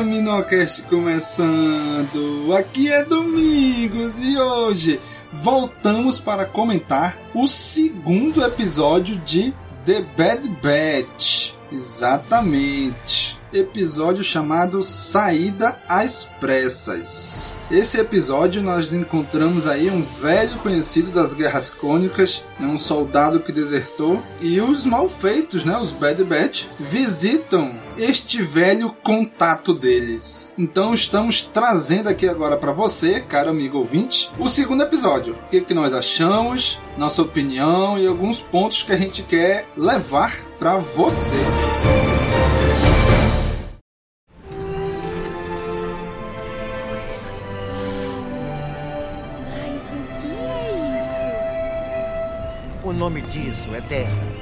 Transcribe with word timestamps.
Um 0.00 0.04
Caminocast 0.04 0.82
começando. 0.82 2.54
Aqui 2.56 2.90
é 2.90 3.04
Domingos 3.04 4.18
e 4.20 4.38
hoje 4.38 5.00
voltamos 5.32 6.18
para 6.18 6.46
comentar 6.46 7.18
o 7.34 7.46
segundo 7.46 8.42
episódio 8.42 9.18
de 9.18 9.54
The 9.84 10.00
Bad 10.16 10.48
Batch. 10.62 11.52
Exatamente 11.70 13.39
episódio 13.52 14.22
chamado 14.22 14.82
Saída 14.82 15.78
às 15.88 16.24
Pressas. 16.24 17.54
Esse 17.70 18.00
episódio 18.00 18.62
nós 18.62 18.92
encontramos 18.92 19.66
aí 19.66 19.88
um 19.90 20.02
velho 20.02 20.58
conhecido 20.58 21.10
das 21.10 21.32
guerras 21.32 21.70
clônicas, 21.70 22.42
né, 22.58 22.66
um 22.66 22.76
soldado 22.76 23.38
que 23.40 23.52
desertou, 23.52 24.20
e 24.40 24.60
os 24.60 24.84
malfeitos, 24.84 25.64
né, 25.64 25.78
os 25.78 25.92
Bad 25.92 26.24
Batch, 26.24 26.66
visitam 26.78 27.72
este 27.96 28.42
velho 28.42 28.92
contato 29.02 29.72
deles. 29.72 30.52
Então 30.58 30.92
estamos 30.92 31.48
trazendo 31.52 32.08
aqui 32.08 32.28
agora 32.28 32.56
para 32.56 32.72
você, 32.72 33.20
caro 33.20 33.50
amigo 33.50 33.78
ouvinte, 33.78 34.30
o 34.38 34.48
segundo 34.48 34.82
episódio. 34.82 35.34
O 35.34 35.48
que, 35.48 35.60
que 35.60 35.74
nós 35.74 35.92
achamos, 35.92 36.78
nossa 36.98 37.22
opinião 37.22 37.98
e 37.98 38.06
alguns 38.06 38.40
pontos 38.40 38.82
que 38.82 38.92
a 38.92 38.98
gente 38.98 39.22
quer 39.22 39.68
levar 39.76 40.36
para 40.58 40.76
você. 40.76 41.36
Mas 41.84 41.99
nome 53.00 53.22
disso 53.22 53.74
é 53.74 53.80
Terra. 53.80 54.39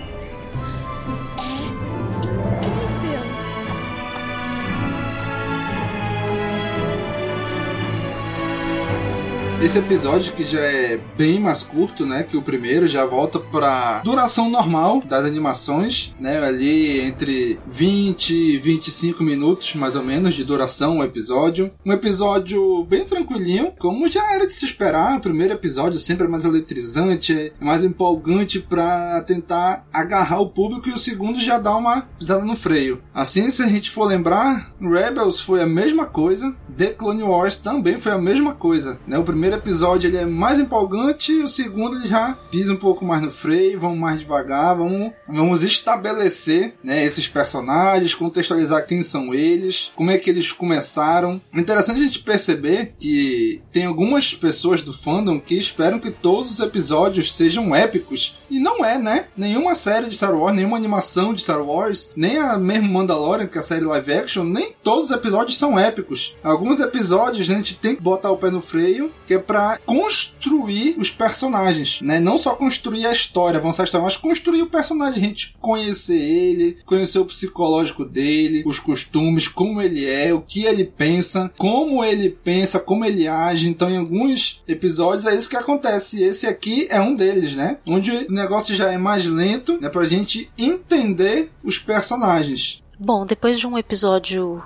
Esse 9.60 9.78
episódio 9.78 10.32
que 10.34 10.46
já 10.46 10.60
é 10.60 11.00
bem 11.16 11.40
mais 11.40 11.64
curto, 11.64 12.06
né, 12.06 12.22
que 12.22 12.36
o 12.36 12.42
primeiro, 12.42 12.86
já 12.86 13.04
volta 13.04 13.40
pra 13.40 14.00
duração 14.04 14.48
normal 14.48 15.02
das 15.04 15.24
animações, 15.24 16.14
né, 16.20 16.40
ali 16.42 17.00
entre 17.00 17.58
20 17.66 18.30
e 18.30 18.56
25 18.56 19.20
minutos, 19.24 19.74
mais 19.74 19.96
ou 19.96 20.02
menos, 20.04 20.34
de 20.34 20.44
duração 20.44 20.98
o 20.98 21.02
episódio. 21.02 21.72
Um 21.84 21.92
episódio 21.92 22.84
bem 22.84 23.04
tranquilinho, 23.04 23.72
como 23.80 24.08
já 24.08 24.32
era 24.32 24.46
de 24.46 24.54
se 24.54 24.64
esperar, 24.64 25.16
o 25.16 25.20
primeiro 25.20 25.54
episódio 25.54 25.98
sempre 25.98 26.26
é 26.26 26.30
mais 26.30 26.44
eletrizante, 26.44 27.32
é 27.36 27.52
mais 27.58 27.82
empolgante 27.82 28.60
pra 28.60 29.20
tentar 29.22 29.84
agarrar 29.92 30.38
o 30.38 30.50
público 30.50 30.88
e 30.88 30.92
o 30.92 30.98
segundo 30.98 31.40
já 31.40 31.58
dá 31.58 31.74
uma 31.74 32.02
pisada 32.16 32.44
no 32.44 32.54
freio. 32.54 33.02
Assim, 33.12 33.50
se 33.50 33.60
a 33.64 33.66
gente 33.66 33.90
for 33.90 34.04
lembrar, 34.04 34.72
Rebels 34.80 35.40
foi 35.40 35.60
a 35.60 35.66
mesma 35.66 36.06
coisa, 36.06 36.54
The 36.78 36.90
Clone 36.90 37.24
Wars 37.24 37.56
também 37.56 37.98
foi 37.98 38.12
a 38.12 38.18
mesma 38.18 38.54
coisa, 38.54 39.00
né, 39.04 39.18
o 39.18 39.24
primeiro 39.24 39.56
episódio 39.56 40.08
ele 40.08 40.16
é 40.16 40.24
mais 40.24 40.60
empolgante, 40.60 41.32
o 41.42 41.48
segundo 41.48 41.96
ele 41.96 42.06
já 42.06 42.34
pisa 42.52 42.72
um 42.72 42.76
pouco 42.76 43.04
mais 43.04 43.20
no 43.20 43.32
freio, 43.32 43.80
vamos 43.80 43.98
mais 43.98 44.20
devagar, 44.20 44.76
vamos, 44.76 45.12
vamos 45.26 45.64
estabelecer 45.64 46.74
né, 46.84 47.04
esses 47.04 47.26
personagens, 47.26 48.14
contextualizar 48.14 48.86
quem 48.86 49.02
são 49.02 49.34
eles, 49.34 49.90
como 49.96 50.12
é 50.12 50.18
que 50.18 50.30
eles 50.30 50.52
começaram. 50.52 51.40
Interessante 51.52 52.00
a 52.00 52.04
gente 52.04 52.20
perceber 52.20 52.94
que 52.96 53.60
tem 53.72 53.84
algumas 53.84 54.32
pessoas 54.34 54.80
do 54.80 54.92
fandom 54.92 55.40
que 55.40 55.58
esperam 55.58 55.98
que 55.98 56.12
todos 56.12 56.52
os 56.52 56.60
episódios 56.60 57.34
sejam 57.34 57.74
épicos, 57.74 58.38
e 58.48 58.60
não 58.60 58.84
é, 58.84 58.98
né? 58.98 59.26
Nenhuma 59.36 59.74
série 59.74 60.06
de 60.06 60.14
Star 60.14 60.34
Wars, 60.34 60.54
nenhuma 60.54 60.76
animação 60.76 61.34
de 61.34 61.42
Star 61.42 61.60
Wars, 61.60 62.10
nem 62.14 62.38
a 62.38 62.56
mesmo 62.56 62.88
Mandalorian, 62.88 63.46
que 63.48 63.58
é 63.58 63.60
a 63.60 63.64
série 63.64 63.84
live 63.84 64.12
action, 64.12 64.44
nem 64.44 64.72
todos 64.82 65.06
os 65.06 65.10
episódios 65.10 65.58
são 65.58 65.78
épicos. 65.78 66.36
Alguns 66.42 66.67
episódios 66.80 67.50
a 67.50 67.54
gente 67.54 67.74
tem 67.74 67.96
que 67.96 68.02
botar 68.02 68.30
o 68.30 68.36
pé 68.36 68.50
no 68.50 68.60
freio, 68.60 69.10
que 69.26 69.34
é 69.34 69.38
pra 69.38 69.78
construir 69.84 70.96
os 70.98 71.10
personagens, 71.10 72.00
né? 72.02 72.20
Não 72.20 72.36
só 72.38 72.54
construir 72.54 73.06
a 73.06 73.12
história, 73.12 73.58
avançar 73.58 73.82
a 73.82 73.84
história, 73.84 74.04
mas 74.04 74.16
construir 74.16 74.62
o 74.62 74.70
personagem, 74.70 75.22
a 75.22 75.26
gente 75.26 75.56
conhecer 75.60 76.18
ele, 76.18 76.78
conhecer 76.84 77.18
o 77.18 77.24
psicológico 77.24 78.04
dele, 78.04 78.62
os 78.66 78.78
costumes, 78.78 79.48
como 79.48 79.80
ele 79.80 80.06
é, 80.06 80.32
o 80.32 80.40
que 80.40 80.64
ele 80.64 80.84
pensa, 80.84 81.50
como 81.56 82.04
ele 82.04 82.30
pensa, 82.30 82.78
como 82.78 83.04
ele 83.04 83.26
age. 83.26 83.68
Então, 83.68 83.90
em 83.90 83.96
alguns 83.96 84.62
episódios 84.66 85.26
é 85.26 85.36
isso 85.36 85.48
que 85.48 85.56
acontece. 85.56 86.22
Esse 86.22 86.46
aqui 86.46 86.86
é 86.90 87.00
um 87.00 87.14
deles, 87.14 87.54
né? 87.54 87.78
Onde 87.86 88.10
o 88.10 88.32
negócio 88.32 88.74
já 88.74 88.92
é 88.92 88.98
mais 88.98 89.24
lento, 89.26 89.78
né? 89.80 89.88
Pra 89.88 90.06
gente 90.06 90.50
entender 90.58 91.50
os 91.62 91.78
personagens. 91.78 92.82
Bom, 92.98 93.22
depois 93.22 93.58
de 93.58 93.66
um 93.66 93.78
episódio 93.78 94.62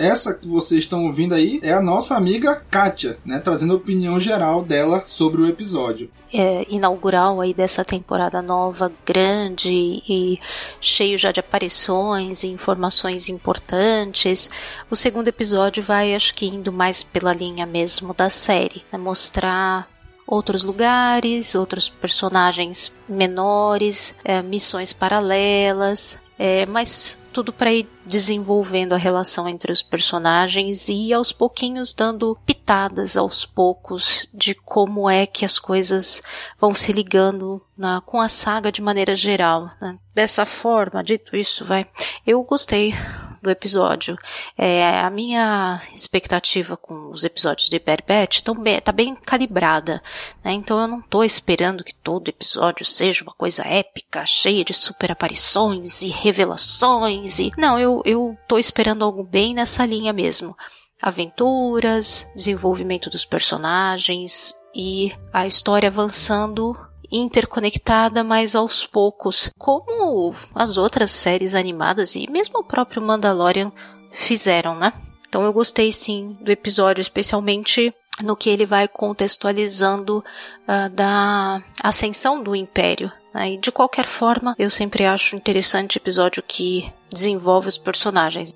Essa 0.00 0.32
que 0.32 0.48
vocês 0.48 0.80
estão 0.80 1.04
ouvindo 1.04 1.34
aí 1.34 1.60
é 1.62 1.74
a 1.74 1.80
nossa 1.82 2.16
amiga 2.16 2.56
Kátia, 2.70 3.18
né? 3.22 3.38
Trazendo 3.38 3.74
a 3.74 3.76
opinião 3.76 4.18
geral 4.18 4.64
dela 4.64 5.02
sobre 5.04 5.42
o 5.42 5.46
episódio. 5.46 6.10
é, 6.32 6.64
inaugural 6.70 7.40
aí 7.40 7.52
dessa 7.52 7.84
temporada 7.84 8.40
nova, 8.40 8.90
grande 9.04 10.02
e 10.08 10.40
cheio 10.80 11.18
já 11.18 11.32
de 11.32 11.40
aparições 11.40 12.42
e 12.42 12.48
informações 12.48 13.28
importantes, 13.28 14.48
o 14.90 14.96
segundo 14.96 15.28
episódio 15.28 15.82
vai, 15.82 16.14
acho 16.14 16.34
que 16.34 16.46
indo 16.46 16.72
mais 16.72 17.02
pela 17.02 17.32
linha 17.32 17.66
mesmo 17.66 18.14
da 18.14 18.30
série, 18.30 18.82
né? 18.92 18.98
mostrar 18.98 19.88
outros 20.26 20.62
lugares, 20.62 21.54
outros 21.56 21.88
personagens 21.88 22.92
menores, 23.08 24.14
é, 24.24 24.40
missões 24.40 24.92
paralelas, 24.92 26.18
é, 26.42 26.64
mas 26.64 27.18
tudo 27.34 27.52
para 27.52 27.70
ir 27.70 27.86
desenvolvendo 28.06 28.94
a 28.94 28.96
relação 28.96 29.46
entre 29.46 29.70
os 29.70 29.82
personagens 29.82 30.88
e 30.88 31.12
aos 31.12 31.32
pouquinhos 31.32 31.92
dando 31.92 32.34
pitadas 32.46 33.14
aos 33.14 33.44
poucos 33.44 34.26
de 34.32 34.54
como 34.54 35.08
é 35.08 35.26
que 35.26 35.44
as 35.44 35.58
coisas 35.58 36.22
vão 36.58 36.74
se 36.74 36.94
ligando 36.94 37.60
na, 37.76 38.00
com 38.00 38.22
a 38.22 38.28
saga 38.28 38.72
de 38.72 38.80
maneira 38.80 39.14
geral. 39.14 39.70
né? 39.78 39.98
Dessa 40.14 40.46
forma, 40.46 41.04
dito 41.04 41.36
isso, 41.36 41.62
vai, 41.62 41.86
eu 42.26 42.42
gostei 42.42 42.94
do 43.42 43.50
episódio. 43.50 44.18
É, 44.56 45.00
a 45.00 45.10
minha 45.10 45.80
expectativa 45.94 46.76
com 46.76 47.10
os 47.10 47.24
episódios 47.24 47.68
de 47.68 47.78
Bad 47.78 48.04
Batch 48.06 48.40
tão 48.40 48.54
bem, 48.54 48.80
tá 48.80 48.92
bem 48.92 49.14
calibrada, 49.14 50.02
né? 50.44 50.52
Então 50.52 50.78
eu 50.80 50.86
não 50.86 51.00
tô 51.00 51.24
esperando 51.24 51.84
que 51.84 51.94
todo 51.94 52.28
episódio 52.28 52.84
seja 52.84 53.24
uma 53.24 53.34
coisa 53.34 53.66
épica, 53.66 54.26
cheia 54.26 54.64
de 54.64 54.74
super 54.74 55.12
aparições 55.12 56.02
e 56.02 56.08
revelações 56.08 57.38
e 57.38 57.52
não, 57.56 57.78
eu 57.78 58.02
eu 58.04 58.36
tô 58.46 58.58
esperando 58.58 59.04
algo 59.04 59.22
bem 59.22 59.54
nessa 59.54 59.84
linha 59.86 60.12
mesmo. 60.12 60.56
Aventuras, 61.02 62.26
desenvolvimento 62.36 63.08
dos 63.08 63.24
personagens 63.24 64.54
e 64.74 65.12
a 65.32 65.46
história 65.46 65.88
avançando 65.88 66.76
interconectada, 67.10 68.22
mas 68.22 68.54
aos 68.54 68.86
poucos, 68.86 69.50
como 69.58 70.34
as 70.54 70.76
outras 70.76 71.10
séries 71.10 71.54
animadas 71.54 72.14
e 72.14 72.30
mesmo 72.30 72.60
o 72.60 72.64
próprio 72.64 73.02
Mandalorian 73.02 73.72
fizeram, 74.10 74.76
né? 74.76 74.92
Então 75.28 75.44
eu 75.44 75.52
gostei 75.52 75.92
sim 75.92 76.36
do 76.40 76.50
episódio, 76.50 77.00
especialmente 77.00 77.94
no 78.22 78.36
que 78.36 78.50
ele 78.50 78.66
vai 78.66 78.86
contextualizando 78.88 80.24
ah, 80.66 80.88
da 80.88 81.62
ascensão 81.82 82.42
do 82.42 82.54
Império. 82.54 83.10
né? 83.32 83.52
E 83.52 83.58
de 83.58 83.70
qualquer 83.72 84.06
forma, 84.06 84.54
eu 84.58 84.70
sempre 84.70 85.04
acho 85.06 85.36
interessante 85.36 85.96
episódio 85.96 86.42
que 86.42 86.92
desenvolve 87.10 87.68
os 87.68 87.78
personagens. 87.78 88.54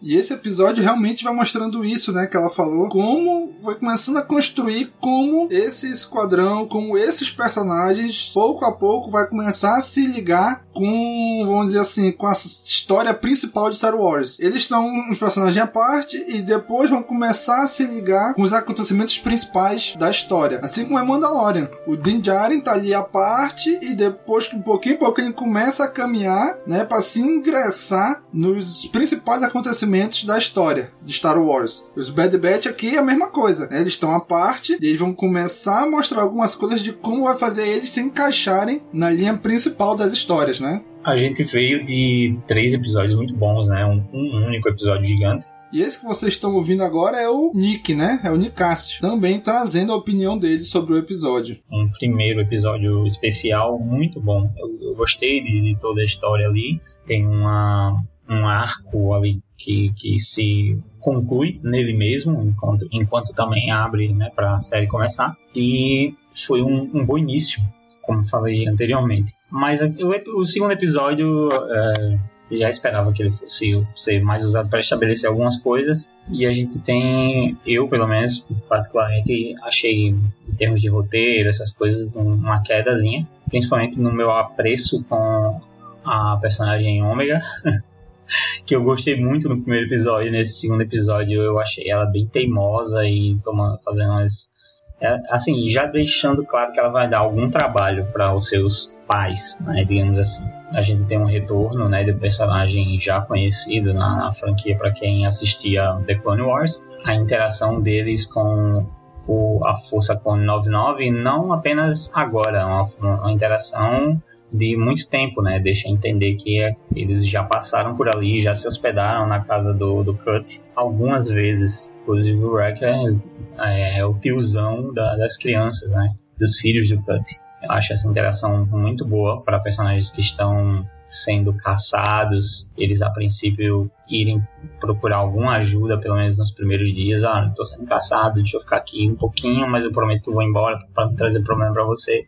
E 0.00 0.14
esse 0.14 0.32
episódio 0.32 0.82
realmente 0.82 1.24
vai 1.24 1.34
mostrando 1.34 1.84
isso, 1.84 2.12
né? 2.12 2.26
Que 2.26 2.36
ela 2.36 2.50
falou. 2.50 2.88
Como 2.88 3.52
vai 3.62 3.74
começando 3.74 4.18
a 4.18 4.22
construir 4.22 4.92
como 5.00 5.48
esse 5.50 5.90
esquadrão, 5.90 6.66
como 6.66 6.96
esses 6.96 7.30
personagens, 7.30 8.30
pouco 8.32 8.64
a 8.64 8.72
pouco, 8.72 9.10
vai 9.10 9.26
começar 9.26 9.76
a 9.76 9.80
se 9.80 10.06
ligar 10.06 10.64
com, 10.72 11.44
vamos 11.44 11.66
dizer 11.66 11.80
assim, 11.80 12.12
com 12.12 12.26
a 12.26 12.32
história 12.32 13.12
principal 13.12 13.68
de 13.68 13.76
Star 13.76 13.96
Wars. 13.96 14.38
Eles 14.38 14.66
são 14.66 14.86
uns 14.86 15.18
personagens 15.18 15.60
à 15.60 15.66
parte 15.66 16.16
e 16.28 16.40
depois 16.40 16.90
vão 16.90 17.02
começar 17.02 17.62
a 17.62 17.66
se 17.66 17.84
ligar 17.84 18.34
com 18.34 18.42
os 18.42 18.52
acontecimentos 18.52 19.18
principais 19.18 19.96
da 19.98 20.08
história. 20.08 20.60
Assim 20.62 20.84
como 20.84 20.98
é 20.98 21.02
Mandalorian. 21.02 21.68
O 21.86 21.96
Din 21.96 22.20
Djarin 22.20 22.60
tá 22.60 22.72
ali 22.72 22.94
à 22.94 23.02
parte 23.02 23.76
e 23.82 23.94
depois, 23.94 24.46
que 24.46 24.54
um 24.54 24.62
pouquinho 24.62 24.94
em 24.94 24.98
pouquinho, 24.98 25.28
ele 25.28 25.34
começa 25.34 25.84
a 25.84 25.88
caminhar, 25.88 26.56
né? 26.66 26.84
Pra 26.84 27.02
se 27.02 27.20
ingressar 27.20 28.22
nos 28.32 28.86
principais 28.86 29.42
acontecimentos 29.42 29.87
acontecimentos 29.88 30.24
da 30.24 30.38
história 30.38 30.92
de 31.02 31.12
Star 31.12 31.40
Wars. 31.42 31.84
Os 31.96 32.10
Bad 32.10 32.36
Batch 32.38 32.66
aqui 32.66 32.94
é 32.94 32.98
a 32.98 33.02
mesma 33.02 33.28
coisa, 33.28 33.66
né? 33.66 33.80
Eles 33.80 33.94
estão 33.94 34.14
à 34.14 34.20
parte 34.20 34.76
e 34.80 34.86
eles 34.86 35.00
vão 35.00 35.14
começar 35.14 35.82
a 35.82 35.90
mostrar 35.90 36.22
algumas 36.22 36.54
coisas 36.54 36.82
de 36.82 36.92
como 36.92 37.24
vai 37.24 37.36
fazer 37.36 37.66
eles 37.66 37.90
se 37.90 38.00
encaixarem 38.00 38.82
na 38.92 39.10
linha 39.10 39.36
principal 39.36 39.96
das 39.96 40.12
histórias, 40.12 40.60
né? 40.60 40.82
A 41.04 41.16
gente 41.16 41.42
veio 41.42 41.84
de 41.84 42.38
três 42.46 42.74
episódios 42.74 43.14
muito 43.14 43.34
bons, 43.34 43.68
né? 43.68 43.84
Um, 43.86 44.04
um 44.12 44.46
único 44.46 44.68
episódio 44.68 45.06
gigante. 45.06 45.46
E 45.72 45.82
esse 45.82 46.00
que 46.00 46.06
vocês 46.06 46.32
estão 46.32 46.54
ouvindo 46.54 46.82
agora 46.82 47.18
é 47.18 47.28
o 47.28 47.52
Nick, 47.54 47.94
né? 47.94 48.20
É 48.24 48.30
o 48.30 48.36
Nicásio. 48.36 49.00
Também 49.02 49.38
trazendo 49.38 49.92
a 49.92 49.96
opinião 49.96 50.36
dele 50.36 50.64
sobre 50.64 50.94
o 50.94 50.98
episódio. 50.98 51.58
Um 51.70 51.90
primeiro 51.90 52.40
episódio 52.40 53.06
especial 53.06 53.78
muito 53.78 54.18
bom. 54.18 54.50
Eu, 54.56 54.78
eu 54.80 54.94
gostei 54.94 55.42
de, 55.42 55.60
de, 55.60 55.78
toda 55.78 56.00
a 56.00 56.04
história 56.04 56.46
ali. 56.46 56.80
Tem 57.04 57.26
uma, 57.26 58.02
um 58.28 58.46
arco 58.46 59.14
ali 59.14 59.40
que, 59.56 59.92
que 59.96 60.18
se 60.18 60.78
conclui 61.00 61.60
nele 61.62 61.92
mesmo, 61.92 62.42
enquanto, 62.42 62.86
enquanto 62.92 63.34
também 63.34 63.70
abre 63.70 64.12
né, 64.12 64.30
para 64.34 64.54
a 64.54 64.60
série 64.60 64.86
começar. 64.86 65.36
E 65.54 66.14
foi 66.34 66.62
um, 66.62 66.90
um 66.94 67.04
bom 67.04 67.18
início, 67.18 67.60
como 68.02 68.26
falei 68.26 68.68
anteriormente. 68.68 69.34
Mas 69.50 69.80
o, 69.82 70.40
o 70.40 70.46
segundo 70.46 70.72
episódio. 70.72 71.48
É, 71.50 72.18
já 72.50 72.70
esperava 72.70 73.12
que 73.12 73.22
ele 73.22 73.32
fosse 73.32 73.86
ser 73.94 74.22
mais 74.22 74.42
usado 74.42 74.70
para 74.70 74.80
estabelecer 74.80 75.28
algumas 75.28 75.58
coisas 75.58 76.10
e 76.30 76.46
a 76.46 76.52
gente 76.52 76.78
tem 76.78 77.58
eu 77.66 77.86
pelo 77.88 78.06
menos 78.06 78.46
particularmente 78.68 79.54
achei 79.62 80.08
em 80.08 80.52
termos 80.56 80.80
de 80.80 80.88
roteiro 80.88 81.48
essas 81.48 81.70
coisas 81.70 82.10
uma 82.14 82.62
quedazinha 82.62 83.28
principalmente 83.50 84.00
no 84.00 84.10
meu 84.10 84.30
apreço 84.30 85.04
com 85.04 85.60
a 86.04 86.38
personagem 86.40 87.02
Ômega 87.02 87.42
que 88.66 88.74
eu 88.74 88.82
gostei 88.82 89.16
muito 89.16 89.48
no 89.48 89.60
primeiro 89.60 89.86
episódio 89.86 90.30
nesse 90.30 90.60
segundo 90.60 90.82
episódio 90.82 91.40
eu 91.40 91.58
achei 91.58 91.88
ela 91.90 92.06
bem 92.06 92.26
teimosa 92.26 93.04
e 93.06 93.38
tomando 93.42 93.78
fazendo 93.82 94.10
umas 94.10 94.56
é, 95.00 95.16
assim, 95.30 95.68
já 95.68 95.86
deixando 95.86 96.44
claro 96.44 96.72
que 96.72 96.80
ela 96.80 96.88
vai 96.88 97.08
dar 97.08 97.18
algum 97.18 97.48
trabalho 97.48 98.06
para 98.12 98.34
os 98.34 98.48
seus 98.48 98.94
pais, 99.06 99.64
né, 99.64 99.84
digamos 99.84 100.18
assim. 100.18 100.44
A 100.72 100.82
gente 100.82 101.04
tem 101.04 101.18
um 101.18 101.24
retorno, 101.24 101.88
né, 101.88 102.04
do 102.04 102.18
personagem 102.18 102.98
já 103.00 103.20
conhecido 103.20 103.94
na, 103.94 104.16
na 104.16 104.32
franquia 104.32 104.76
para 104.76 104.90
quem 104.90 105.24
assistia 105.24 106.00
The 106.04 106.16
Clone 106.16 106.42
Wars, 106.42 106.84
a 107.04 107.14
interação 107.14 107.80
deles 107.80 108.26
com 108.26 108.86
o, 109.26 109.64
a 109.64 109.76
Força 109.76 110.16
Clone 110.16 110.44
99, 110.44 111.10
não 111.12 111.52
apenas 111.52 112.10
agora, 112.12 112.66
uma, 112.66 112.84
uma 113.00 113.32
interação 113.32 114.20
de 114.52 114.76
muito 114.76 115.08
tempo, 115.08 115.42
né? 115.42 115.60
Deixa 115.60 115.88
entender 115.88 116.34
que 116.34 116.60
é, 116.60 116.74
eles 116.94 117.26
já 117.26 117.44
passaram 117.44 117.96
por 117.96 118.08
ali, 118.08 118.40
já 118.40 118.54
se 118.54 118.66
hospedaram 118.66 119.26
na 119.26 119.40
casa 119.40 119.74
do, 119.74 120.02
do 120.02 120.14
Kurt 120.14 120.58
algumas 120.74 121.28
vezes. 121.28 121.94
Inclusive 122.02 122.38
o 122.38 122.52
Wrecker 122.52 123.16
é, 123.58 123.98
é 123.98 124.04
o 124.04 124.14
tiozão 124.14 124.92
da, 124.92 125.16
das 125.16 125.36
crianças, 125.36 125.92
né? 125.92 126.14
Dos 126.38 126.58
filhos 126.58 126.88
do 126.88 127.00
Kurt. 127.02 127.32
Eu 127.62 127.72
acho 127.72 127.92
essa 127.92 128.08
interação 128.08 128.64
muito 128.66 129.04
boa 129.04 129.42
para 129.42 129.58
personagens 129.58 130.10
que 130.10 130.20
estão 130.20 130.86
sendo 131.06 131.54
caçados, 131.54 132.70
eles 132.76 133.00
a 133.00 133.10
princípio 133.10 133.90
irem 134.08 134.46
procurar 134.78 135.16
alguma 135.16 135.56
ajuda, 135.56 135.98
pelo 135.98 136.16
menos 136.16 136.36
nos 136.36 136.52
primeiros 136.52 136.92
dias. 136.92 137.24
Ah, 137.24 137.46
estou 137.48 137.64
sendo 137.64 137.86
caçado, 137.86 138.34
deixa 138.34 138.58
eu 138.58 138.60
ficar 138.60 138.76
aqui 138.76 139.08
um 139.08 139.16
pouquinho, 139.16 139.66
mas 139.66 139.84
eu 139.84 139.90
prometo 139.90 140.22
que 140.22 140.30
vou 140.30 140.42
embora 140.42 140.78
para 140.94 141.06
não 141.06 141.14
trazer 141.14 141.42
problema 141.42 141.72
para 141.72 141.84
você. 141.84 142.26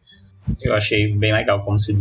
Eu 0.61 0.75
achei 0.75 1.12
bem 1.14 1.32
legal 1.32 1.64
como 1.64 1.79
se 1.79 1.94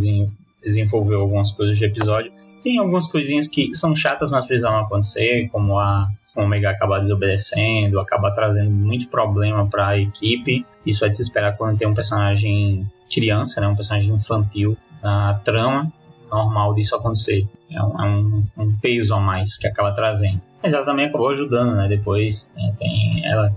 desenvolveu 0.62 1.22
algumas 1.22 1.52
coisas 1.52 1.78
de 1.78 1.86
episódio. 1.86 2.32
Tem 2.62 2.78
algumas 2.78 3.08
coisinhas 3.08 3.48
que 3.48 3.74
são 3.74 3.96
chatas, 3.96 4.30
mas 4.30 4.46
precisam 4.46 4.78
acontecer, 4.78 5.48
como 5.50 5.78
a 5.78 6.10
Omega 6.36 6.70
acabar 6.70 7.00
desobedecendo, 7.00 8.00
acaba 8.00 8.32
trazendo 8.34 8.72
muito 8.72 9.08
problema 9.08 9.68
para 9.68 9.90
a 9.90 9.98
equipe. 9.98 10.66
Isso 10.86 11.06
é 11.06 11.10
de 11.10 11.16
se 11.16 11.22
esperar 11.22 11.58
quando 11.58 11.78
tem 11.78 11.88
um 11.88 11.94
personagem 11.94 12.90
criança, 13.12 13.60
né, 13.60 13.68
um 13.68 13.76
personagem 13.76 14.14
infantil 14.14 14.78
na 15.02 15.36
trama. 15.44 15.92
Normal 16.32 16.74
disso 16.76 16.96
acontecer. 16.96 17.48
É 17.72 17.82
um, 17.82 18.02
é 18.02 18.06
um, 18.06 18.48
um 18.58 18.78
peso 18.80 19.16
a 19.16 19.20
mais 19.20 19.58
que 19.58 19.68
acaba 19.68 19.92
trazendo. 19.92 20.42
Mas 20.62 20.74
ela 20.74 20.86
também 20.86 21.06
acabou 21.06 21.30
ajudando, 21.30 21.76
né? 21.76 21.88
Depois 21.88 22.54
né, 22.56 22.74
tem 22.78 23.26
ela, 23.26 23.56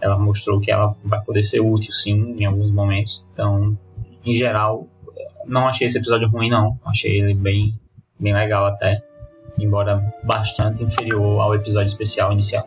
ela 0.00 0.18
mostrou 0.18 0.60
que 0.60 0.70
ela 0.70 0.94
vai 1.02 1.20
poder 1.22 1.42
ser 1.42 1.60
útil, 1.60 1.92
sim, 1.92 2.36
em 2.38 2.44
alguns 2.44 2.70
momentos. 2.70 3.24
Então, 3.30 3.76
em 4.24 4.34
geral, 4.34 4.86
não 5.46 5.66
achei 5.66 5.86
esse 5.86 5.98
episódio 5.98 6.28
ruim, 6.28 6.50
não. 6.50 6.78
Achei 6.84 7.18
ele 7.18 7.34
bem, 7.34 7.78
bem 8.18 8.34
legal 8.34 8.66
até 8.66 9.02
embora 9.58 10.02
bastante 10.22 10.82
inferior 10.82 11.40
ao 11.40 11.54
episódio 11.54 11.88
especial 11.88 12.32
inicial. 12.32 12.66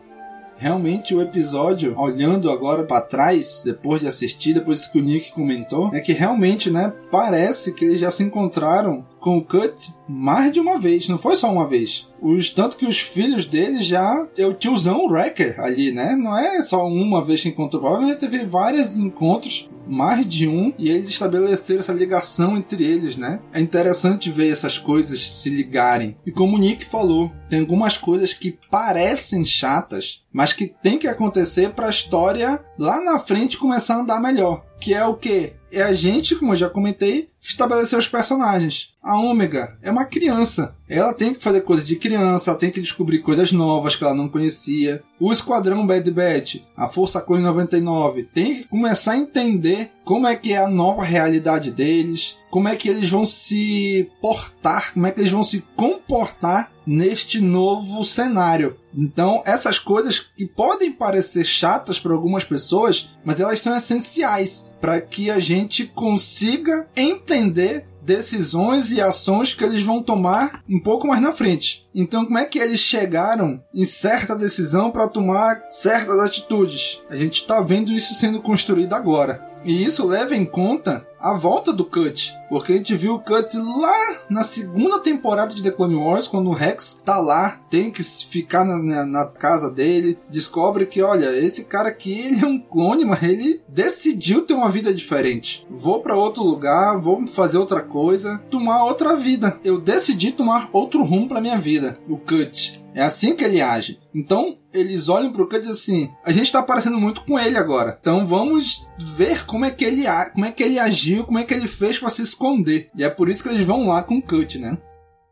Realmente 0.58 1.14
o 1.14 1.20
episódio, 1.20 1.94
olhando 1.98 2.50
agora 2.50 2.84
para 2.84 3.02
trás, 3.02 3.62
depois 3.64 4.00
de 4.00 4.06
assistir, 4.06 4.54
depois 4.54 4.86
que 4.86 4.98
o 4.98 5.02
Nick 5.02 5.32
comentou, 5.32 5.90
é 5.92 6.00
que 6.00 6.14
realmente, 6.14 6.70
né, 6.70 6.92
parece 7.10 7.74
que 7.74 7.84
eles 7.84 8.00
já 8.00 8.10
se 8.10 8.22
encontraram 8.22 9.04
com 9.26 9.38
o 9.38 9.44
Cut 9.44 9.92
mais 10.08 10.52
de 10.52 10.60
uma 10.60 10.78
vez, 10.78 11.08
não 11.08 11.18
foi 11.18 11.34
só 11.34 11.50
uma 11.50 11.66
vez. 11.66 12.06
Os, 12.22 12.48
tanto 12.48 12.76
que 12.76 12.86
os 12.86 13.00
filhos 13.00 13.44
dele 13.44 13.80
já 13.80 14.24
é 14.38 14.46
o 14.46 14.54
tiozão 14.54 15.04
Wrecker 15.06 15.58
ali, 15.58 15.90
né? 15.90 16.14
Não 16.14 16.38
é 16.38 16.62
só 16.62 16.86
uma 16.86 17.24
vez 17.24 17.40
que 17.42 17.48
encontrou, 17.48 17.82
provavelmente 17.82 18.20
teve 18.20 18.44
vários 18.44 18.96
encontros, 18.96 19.68
mais 19.88 20.24
de 20.24 20.46
um, 20.46 20.72
e 20.78 20.88
eles 20.88 21.08
estabeleceram 21.08 21.80
essa 21.80 21.92
ligação 21.92 22.56
entre 22.56 22.84
eles, 22.84 23.16
né? 23.16 23.40
É 23.52 23.60
interessante 23.60 24.30
ver 24.30 24.52
essas 24.52 24.78
coisas 24.78 25.28
se 25.28 25.50
ligarem. 25.50 26.16
E 26.24 26.30
como 26.30 26.56
o 26.56 26.58
Nick 26.60 26.84
falou, 26.84 27.32
tem 27.48 27.60
algumas 27.60 27.98
coisas 27.98 28.32
que 28.32 28.56
parecem 28.70 29.44
chatas, 29.44 30.22
mas 30.32 30.52
que 30.52 30.72
tem 30.82 30.98
que 30.98 31.08
acontecer 31.08 31.70
para 31.70 31.86
a 31.86 31.90
história 31.90 32.64
lá 32.78 33.00
na 33.00 33.18
frente 33.18 33.58
começar 33.58 33.96
a 33.96 34.00
andar 34.00 34.20
melhor. 34.20 34.64
Que 34.80 34.94
é 34.94 35.04
o 35.04 35.16
que? 35.16 35.54
É 35.72 35.82
a 35.82 35.92
gente, 35.92 36.36
como 36.36 36.52
eu 36.52 36.56
já 36.56 36.68
comentei, 36.68 37.28
estabelecer 37.46 37.98
os 37.98 38.08
personagens. 38.08 38.90
A 39.02 39.16
Ômega 39.18 39.78
é 39.80 39.90
uma 39.90 40.04
criança. 40.04 40.74
Ela 40.88 41.14
tem 41.14 41.32
que 41.32 41.42
fazer 41.42 41.60
coisas 41.60 41.86
de 41.86 41.94
criança, 41.94 42.50
ela 42.50 42.58
tem 42.58 42.70
que 42.70 42.80
descobrir 42.80 43.20
coisas 43.20 43.52
novas 43.52 43.94
que 43.94 44.02
ela 44.02 44.14
não 44.14 44.28
conhecia. 44.28 45.02
O 45.20 45.32
Esquadrão 45.32 45.86
Bad 45.86 46.10
Batch, 46.10 46.56
a 46.76 46.88
Força 46.88 47.20
Clone 47.20 47.42
99, 47.42 48.24
tem 48.24 48.54
que 48.54 48.68
começar 48.68 49.12
a 49.12 49.16
entender 49.16 49.92
como 50.04 50.26
é 50.26 50.34
que 50.34 50.52
é 50.52 50.58
a 50.58 50.68
nova 50.68 51.04
realidade 51.04 51.70
deles, 51.70 52.36
como 52.50 52.68
é 52.68 52.74
que 52.74 52.88
eles 52.88 53.08
vão 53.08 53.24
se 53.24 54.10
portar, 54.20 54.92
como 54.92 55.06
é 55.06 55.12
que 55.12 55.20
eles 55.20 55.32
vão 55.32 55.44
se 55.44 55.62
comportar 55.76 56.72
neste 56.86 57.40
novo 57.40 58.04
cenário. 58.04 58.76
Então, 58.94 59.42
essas 59.44 59.78
coisas 59.78 60.20
que 60.20 60.46
podem 60.46 60.92
parecer 60.92 61.44
chatas 61.44 61.98
para 61.98 62.12
algumas 62.12 62.44
pessoas, 62.44 63.10
mas 63.24 63.40
elas 63.40 63.60
são 63.60 63.76
essenciais 63.76 64.70
para 64.80 65.00
que 65.00 65.30
a 65.30 65.38
gente 65.38 65.86
consiga 65.86 66.88
entender 66.96 67.86
decisões 68.06 68.92
e 68.92 69.00
ações 69.00 69.52
que 69.52 69.64
eles 69.64 69.82
vão 69.82 70.00
tomar 70.00 70.62
um 70.70 70.80
pouco 70.80 71.08
mais 71.08 71.20
na 71.20 71.32
frente. 71.32 71.84
Então, 71.92 72.24
como 72.24 72.38
é 72.38 72.44
que 72.44 72.58
eles 72.58 72.78
chegaram 72.78 73.60
em 73.74 73.84
certa 73.84 74.36
decisão 74.36 74.92
para 74.92 75.08
tomar 75.08 75.64
certas 75.68 76.20
atitudes? 76.20 77.00
A 77.10 77.16
gente 77.16 77.42
está 77.42 77.60
vendo 77.60 77.90
isso 77.90 78.14
sendo 78.14 78.40
construído 78.40 78.94
agora. 78.94 79.45
E 79.64 79.84
isso 79.84 80.06
leva 80.06 80.34
em 80.34 80.44
conta 80.44 81.06
a 81.20 81.34
volta 81.34 81.72
do 81.72 81.84
Cut. 81.84 82.32
Porque 82.48 82.72
a 82.72 82.76
gente 82.76 82.94
viu 82.94 83.14
o 83.14 83.18
Cut 83.18 83.56
lá 83.56 84.20
na 84.30 84.42
segunda 84.44 85.00
temporada 85.00 85.54
de 85.54 85.62
The 85.62 85.72
Clone 85.72 85.96
Wars, 85.96 86.28
quando 86.28 86.48
o 86.48 86.54
Rex 86.54 86.98
tá 87.04 87.18
lá, 87.18 87.60
tem 87.68 87.90
que 87.90 88.02
ficar 88.02 88.64
na, 88.64 88.78
na, 88.78 89.06
na, 89.06 89.26
casa 89.26 89.68
dele, 89.70 90.18
descobre 90.30 90.86
que, 90.86 91.02
olha, 91.02 91.36
esse 91.36 91.64
cara 91.64 91.88
aqui, 91.88 92.12
ele 92.12 92.44
é 92.44 92.46
um 92.46 92.60
clone, 92.60 93.04
mas 93.04 93.22
ele 93.22 93.60
decidiu 93.68 94.42
ter 94.42 94.54
uma 94.54 94.70
vida 94.70 94.94
diferente. 94.94 95.66
Vou 95.68 96.00
para 96.00 96.16
outro 96.16 96.44
lugar, 96.44 96.98
vou 96.98 97.26
fazer 97.26 97.58
outra 97.58 97.80
coisa, 97.80 98.38
tomar 98.50 98.84
outra 98.84 99.16
vida. 99.16 99.58
Eu 99.64 99.80
decidi 99.80 100.30
tomar 100.30 100.68
outro 100.72 101.02
rumo 101.02 101.28
para 101.28 101.40
minha 101.40 101.58
vida. 101.58 101.98
O 102.08 102.16
Cut. 102.16 102.80
É 102.94 103.02
assim 103.02 103.36
que 103.36 103.44
ele 103.44 103.60
age. 103.60 104.00
Então, 104.14 104.56
eles 104.76 105.08
olham 105.08 105.32
pro 105.32 105.48
Cut 105.48 105.56
e 105.56 105.60
dizem 105.60 105.72
assim: 105.72 106.14
a 106.24 106.32
gente 106.32 106.52
tá 106.52 106.62
parecendo 106.62 106.98
muito 106.98 107.22
com 107.22 107.38
ele 107.38 107.56
agora. 107.56 107.96
Então 108.00 108.26
vamos 108.26 108.86
ver 108.98 109.44
como 109.44 109.64
é 109.64 109.70
que 109.70 109.84
ele, 109.84 110.04
como 110.32 110.44
é 110.44 110.52
que 110.52 110.62
ele 110.62 110.78
agiu, 110.78 111.24
como 111.24 111.38
é 111.38 111.44
que 111.44 111.54
ele 111.54 111.66
fez 111.66 111.98
para 111.98 112.10
se 112.10 112.22
esconder. 112.22 112.88
E 112.94 113.02
é 113.02 113.10
por 113.10 113.28
isso 113.28 113.42
que 113.42 113.48
eles 113.48 113.64
vão 113.64 113.88
lá 113.88 114.02
com 114.02 114.18
o 114.18 114.22
Cut, 114.22 114.58
né? 114.58 114.78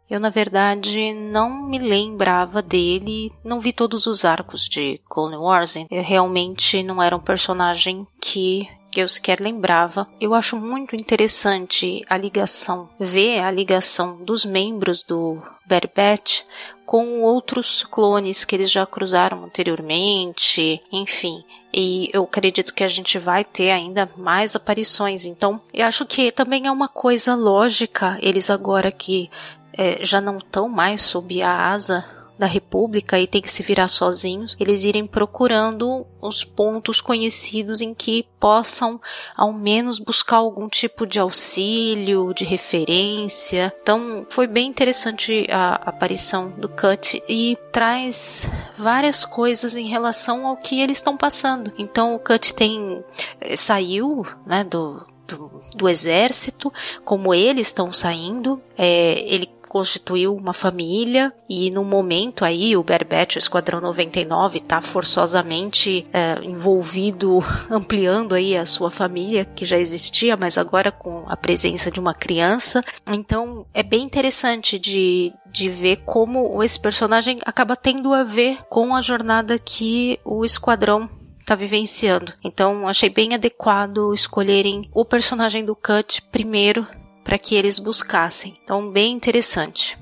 Eu, 0.08 0.20
na 0.20 0.28
verdade, 0.28 1.14
não 1.14 1.66
me 1.66 1.78
lembrava 1.78 2.60
dele, 2.60 3.32
não 3.42 3.58
vi 3.58 3.72
todos 3.72 4.06
os 4.06 4.24
arcos 4.24 4.68
de 4.68 5.00
Clone 5.08 5.36
Wars. 5.36 5.76
Eu 5.90 6.02
realmente 6.02 6.82
não 6.82 7.02
era 7.02 7.16
um 7.16 7.20
personagem 7.20 8.06
que 8.20 8.68
que 8.94 9.00
eu 9.00 9.08
sequer 9.08 9.40
lembrava. 9.40 10.06
Eu 10.20 10.32
acho 10.32 10.56
muito 10.56 10.94
interessante 10.94 12.04
a 12.08 12.16
ligação, 12.16 12.88
ver 12.98 13.40
a 13.40 13.50
ligação 13.50 14.22
dos 14.22 14.44
membros 14.44 15.02
do 15.02 15.42
Bad 15.66 15.90
Batch 15.94 16.42
com 16.86 17.22
outros 17.22 17.82
clones 17.90 18.44
que 18.44 18.54
eles 18.54 18.70
já 18.70 18.86
cruzaram 18.86 19.44
anteriormente, 19.44 20.80
enfim. 20.92 21.42
E 21.72 22.08
eu 22.12 22.22
acredito 22.22 22.72
que 22.72 22.84
a 22.84 22.88
gente 22.88 23.18
vai 23.18 23.44
ter 23.44 23.72
ainda 23.72 24.08
mais 24.16 24.54
aparições. 24.54 25.24
Então, 25.24 25.60
eu 25.72 25.86
acho 25.86 26.06
que 26.06 26.30
também 26.30 26.68
é 26.68 26.70
uma 26.70 26.88
coisa 26.88 27.34
lógica 27.34 28.16
eles 28.22 28.48
agora 28.48 28.92
que 28.92 29.28
é, 29.76 30.04
já 30.04 30.20
não 30.20 30.38
estão 30.38 30.68
mais 30.68 31.02
sob 31.02 31.42
a 31.42 31.72
asa 31.72 32.13
da 32.38 32.46
República 32.46 33.18
e 33.18 33.26
tem 33.26 33.40
que 33.40 33.50
se 33.50 33.62
virar 33.62 33.88
sozinhos, 33.88 34.56
eles 34.58 34.84
irem 34.84 35.06
procurando 35.06 36.06
os 36.20 36.42
pontos 36.42 37.00
conhecidos 37.00 37.80
em 37.80 37.94
que 37.94 38.26
possam 38.40 39.00
ao 39.36 39.52
menos 39.52 39.98
buscar 39.98 40.36
algum 40.36 40.68
tipo 40.68 41.06
de 41.06 41.18
auxílio, 41.18 42.34
de 42.34 42.44
referência. 42.44 43.72
Então 43.82 44.26
foi 44.30 44.46
bem 44.46 44.68
interessante 44.68 45.46
a 45.50 45.74
aparição 45.76 46.50
do 46.50 46.68
Cut 46.68 47.22
e 47.28 47.56
traz 47.70 48.48
várias 48.76 49.24
coisas 49.24 49.76
em 49.76 49.86
relação 49.86 50.46
ao 50.46 50.56
que 50.56 50.80
eles 50.80 50.98
estão 50.98 51.16
passando. 51.16 51.72
Então 51.78 52.14
o 52.14 52.18
Cut 52.18 52.54
tem 52.54 53.04
eh, 53.40 53.56
saiu, 53.56 54.26
né, 54.46 54.64
do 54.64 55.06
do, 55.26 55.62
do, 55.74 55.88
exército, 55.88 56.70
como 57.04 57.32
eles 57.32 57.68
estão 57.68 57.92
saindo, 57.94 58.60
é, 58.76 59.20
ele 59.26 59.48
constituiu 59.74 60.36
uma 60.36 60.52
família 60.52 61.34
e 61.50 61.68
no 61.68 61.82
momento 61.82 62.44
aí 62.44 62.76
o 62.76 62.84
Berbet, 62.84 63.36
o 63.36 63.40
Esquadrão 63.40 63.80
99, 63.80 64.58
está 64.58 64.80
forçosamente 64.80 66.06
é, 66.12 66.38
envolvido, 66.44 67.42
ampliando 67.68 68.36
aí 68.36 68.56
a 68.56 68.66
sua 68.66 68.88
família 68.88 69.44
que 69.44 69.64
já 69.64 69.76
existia, 69.76 70.36
mas 70.36 70.56
agora 70.56 70.92
com 70.92 71.24
a 71.26 71.36
presença 71.36 71.90
de 71.90 71.98
uma 71.98 72.14
criança. 72.14 72.84
Então 73.10 73.66
é 73.74 73.82
bem 73.82 74.04
interessante 74.04 74.78
de, 74.78 75.32
de 75.50 75.68
ver 75.68 76.02
como 76.06 76.62
esse 76.62 76.78
personagem 76.78 77.40
acaba 77.44 77.74
tendo 77.74 78.14
a 78.14 78.22
ver 78.22 78.58
com 78.70 78.94
a 78.94 79.00
jornada 79.00 79.58
que 79.58 80.20
o 80.24 80.44
Esquadrão 80.44 81.10
está 81.40 81.56
vivenciando. 81.56 82.32
Então 82.44 82.86
achei 82.86 83.10
bem 83.10 83.34
adequado 83.34 84.14
escolherem 84.14 84.88
o 84.94 85.04
personagem 85.04 85.64
do 85.64 85.74
Cut 85.74 86.22
primeiro 86.30 86.86
para 87.24 87.38
que 87.38 87.56
eles 87.56 87.78
buscassem. 87.78 88.54
Então, 88.62 88.92
bem 88.92 89.12
interessante. 89.12 89.98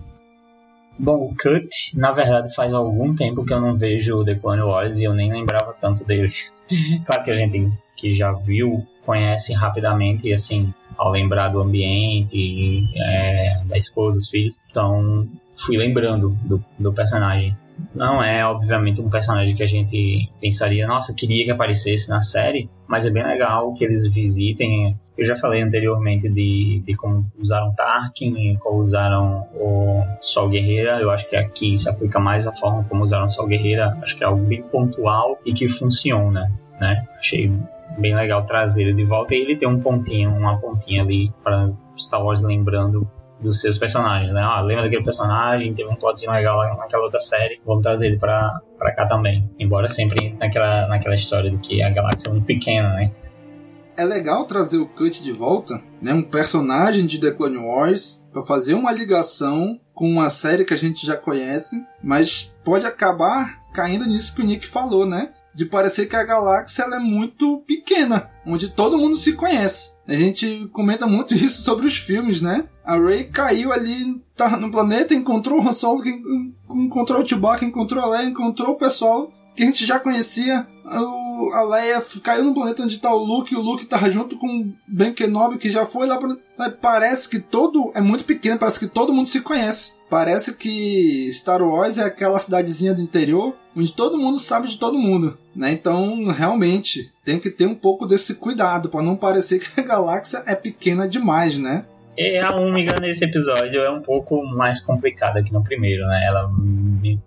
Bom, 0.98 1.30
o 1.30 1.34
Cut, 1.34 1.96
na 1.96 2.12
verdade, 2.12 2.54
faz 2.54 2.74
algum 2.74 3.14
tempo 3.14 3.44
que 3.44 3.54
eu 3.54 3.60
não 3.60 3.78
vejo 3.78 4.18
o 4.18 4.24
The 4.24 4.34
Clone 4.34 4.62
Wars 4.62 4.98
e 4.98 5.04
eu 5.04 5.14
nem 5.14 5.32
lembrava 5.32 5.74
tanto 5.80 6.04
dele. 6.04 6.30
claro 7.06 7.22
que 7.24 7.30
a 7.30 7.34
gente 7.34 7.72
que 7.96 8.10
já 8.10 8.32
viu, 8.32 8.86
conhece 9.04 9.52
rapidamente 9.52 10.28
e 10.28 10.32
assim, 10.32 10.72
ao 10.96 11.10
lembrar 11.10 11.48
do 11.48 11.60
ambiente, 11.60 12.88
é, 12.96 13.62
da 13.64 13.76
esposa, 13.76 14.18
dos 14.18 14.28
filhos, 14.28 14.60
então 14.70 15.28
fui 15.56 15.76
lembrando 15.76 16.30
do, 16.44 16.64
do 16.78 16.92
personagem. 16.92 17.56
Não 17.94 18.22
é, 18.22 18.44
obviamente, 18.44 19.00
um 19.00 19.10
personagem 19.10 19.54
que 19.54 19.62
a 19.62 19.66
gente 19.66 20.30
pensaria, 20.40 20.86
nossa, 20.86 21.14
queria 21.14 21.44
que 21.44 21.50
aparecesse 21.50 22.08
na 22.08 22.20
série, 22.20 22.70
mas 22.86 23.06
é 23.06 23.10
bem 23.10 23.24
legal 23.24 23.72
que 23.74 23.84
eles 23.84 24.06
visitem. 24.06 24.98
Eu 25.16 25.26
já 25.26 25.36
falei 25.36 25.62
anteriormente 25.62 26.28
de, 26.28 26.82
de 26.84 26.94
como 26.94 27.30
usaram 27.38 27.74
Tarkin, 27.74 28.56
como 28.56 28.80
usaram 28.80 29.46
o 29.54 30.02
Sol 30.20 30.48
Guerreira. 30.48 31.00
Eu 31.00 31.10
acho 31.10 31.28
que 31.28 31.36
aqui 31.36 31.76
se 31.76 31.88
aplica 31.88 32.18
mais 32.18 32.46
a 32.46 32.52
forma 32.52 32.84
como 32.84 33.02
usaram 33.02 33.26
o 33.26 33.28
Sol 33.28 33.46
Guerreira. 33.46 33.98
Acho 34.02 34.16
que 34.16 34.24
é 34.24 34.26
algo 34.26 34.42
bem 34.44 34.62
pontual 34.62 35.38
e 35.44 35.52
que 35.52 35.68
funciona, 35.68 36.50
né? 36.80 37.06
Achei 37.18 37.52
bem 37.98 38.14
legal 38.14 38.44
trazer 38.44 38.82
ele 38.82 38.94
de 38.94 39.04
volta 39.04 39.34
e 39.34 39.40
ele 39.40 39.56
tem 39.56 39.68
um 39.68 39.78
pontinho, 39.78 40.30
uma 40.30 40.58
pontinha 40.58 41.02
ali 41.02 41.30
para 41.44 41.70
Star 41.98 42.24
Wars 42.24 42.40
lembrando 42.40 43.08
dos 43.42 43.60
seus 43.60 43.76
personagens, 43.76 44.32
né? 44.32 44.40
Ah, 44.40 44.60
lembra 44.60 44.84
daquele 44.84 45.02
personagem, 45.02 45.74
teve 45.74 45.90
um 45.90 45.96
plotzinho 45.96 46.32
legal 46.32 46.56
lá 46.56 46.76
naquela 46.76 47.04
outra 47.04 47.18
série, 47.18 47.60
vamos 47.66 47.82
trazer 47.82 48.06
ele 48.06 48.18
pra, 48.18 48.60
pra 48.78 48.94
cá 48.94 49.06
também. 49.06 49.50
Embora 49.58 49.88
sempre 49.88 50.24
entre 50.24 50.38
naquela, 50.38 50.86
naquela 50.86 51.14
história 51.14 51.50
de 51.50 51.58
que 51.58 51.82
a 51.82 51.90
galáxia 51.90 52.28
é 52.28 52.30
muito 52.30 52.46
pequena, 52.46 52.90
né? 52.90 53.12
É 53.96 54.04
legal 54.04 54.46
trazer 54.46 54.78
o 54.78 54.86
Cut 54.86 55.22
de 55.22 55.32
volta, 55.32 55.82
né? 56.00 56.14
Um 56.14 56.22
personagem 56.22 57.04
de 57.04 57.20
The 57.20 57.32
Clone 57.32 57.58
Wars, 57.58 58.22
para 58.32 58.42
fazer 58.42 58.74
uma 58.74 58.90
ligação 58.90 59.78
com 59.92 60.10
uma 60.10 60.30
série 60.30 60.64
que 60.64 60.72
a 60.72 60.78
gente 60.78 61.04
já 61.04 61.16
conhece, 61.16 61.84
mas 62.02 62.54
pode 62.64 62.86
acabar 62.86 63.60
caindo 63.72 64.06
nisso 64.06 64.34
que 64.34 64.40
o 64.40 64.44
Nick 64.44 64.66
falou, 64.66 65.04
né? 65.04 65.30
De 65.54 65.66
parecer 65.66 66.06
que 66.06 66.16
a 66.16 66.24
galáxia 66.24 66.84
é 66.84 66.98
muito 66.98 67.62
pequena, 67.66 68.30
onde 68.46 68.70
todo 68.70 68.96
mundo 68.96 69.16
se 69.16 69.34
conhece. 69.34 69.92
A 70.08 70.14
gente 70.14 70.68
comenta 70.72 71.06
muito 71.06 71.34
isso 71.36 71.62
sobre 71.62 71.86
os 71.86 71.98
filmes, 71.98 72.40
né? 72.40 72.68
A 72.84 72.98
Rey 72.98 73.24
caiu 73.24 73.72
ali 73.72 74.20
tá 74.36 74.56
no 74.56 74.70
planeta, 74.70 75.14
encontrou 75.14 75.60
o 75.60 75.68
Han 75.68 75.72
Solo, 75.72 76.02
encontrou 76.70 77.22
o 77.22 77.28
Chewbacca, 77.28 77.64
encontrou 77.64 78.02
a 78.02 78.08
Leia, 78.08 78.28
encontrou 78.28 78.72
o 78.72 78.78
pessoal 78.78 79.32
que 79.54 79.62
a 79.62 79.66
gente 79.66 79.84
já 79.84 79.98
conhecia. 79.98 80.66
O, 80.84 81.52
a 81.52 81.62
Leia 81.62 82.02
caiu 82.22 82.44
no 82.44 82.54
planeta 82.54 82.82
onde 82.82 82.98
tá 82.98 83.12
o 83.14 83.24
Luke, 83.24 83.54
e 83.54 83.56
o 83.56 83.60
Luke 83.60 83.86
tá 83.86 84.08
junto 84.10 84.36
com 84.36 84.46
o 84.46 84.72
Ben 84.88 85.12
Kenobi, 85.12 85.58
que 85.58 85.70
já 85.70 85.86
foi 85.86 86.06
lá 86.06 86.18
pra... 86.18 86.36
Parece 86.80 87.28
que 87.28 87.38
todo... 87.38 87.92
É 87.94 88.00
muito 88.00 88.24
pequeno, 88.24 88.58
parece 88.58 88.78
que 88.78 88.86
todo 88.86 89.12
mundo 89.12 89.28
se 89.28 89.40
conhece. 89.40 89.92
Parece 90.08 90.54
que 90.54 91.30
Star 91.32 91.62
Wars 91.62 91.98
é 91.98 92.04
aquela 92.04 92.40
cidadezinha 92.40 92.94
do 92.94 93.00
interior 93.00 93.54
onde 93.74 93.92
todo 93.92 94.18
mundo 94.18 94.38
sabe 94.38 94.68
de 94.68 94.76
todo 94.76 94.98
mundo, 94.98 95.38
né? 95.54 95.72
Então, 95.72 96.26
realmente, 96.26 97.10
tem 97.24 97.38
que 97.38 97.50
ter 97.50 97.66
um 97.66 97.74
pouco 97.74 98.06
desse 98.06 98.34
cuidado 98.34 98.88
para 98.88 99.02
não 99.02 99.16
parecer 99.16 99.58
que 99.58 99.80
a 99.80 99.82
galáxia 99.84 100.42
é 100.46 100.54
pequena 100.54 101.08
demais, 101.08 101.56
né? 101.56 101.86
E 102.16 102.36
a 102.36 102.54
Ômega 102.54 103.00
nesse 103.00 103.24
episódio 103.24 103.80
é 103.80 103.90
um 103.90 104.02
pouco 104.02 104.44
mais 104.44 104.80
complicada 104.82 105.42
que 105.42 105.52
no 105.52 105.62
primeiro, 105.62 106.06
né? 106.06 106.26
Ela 106.26 106.50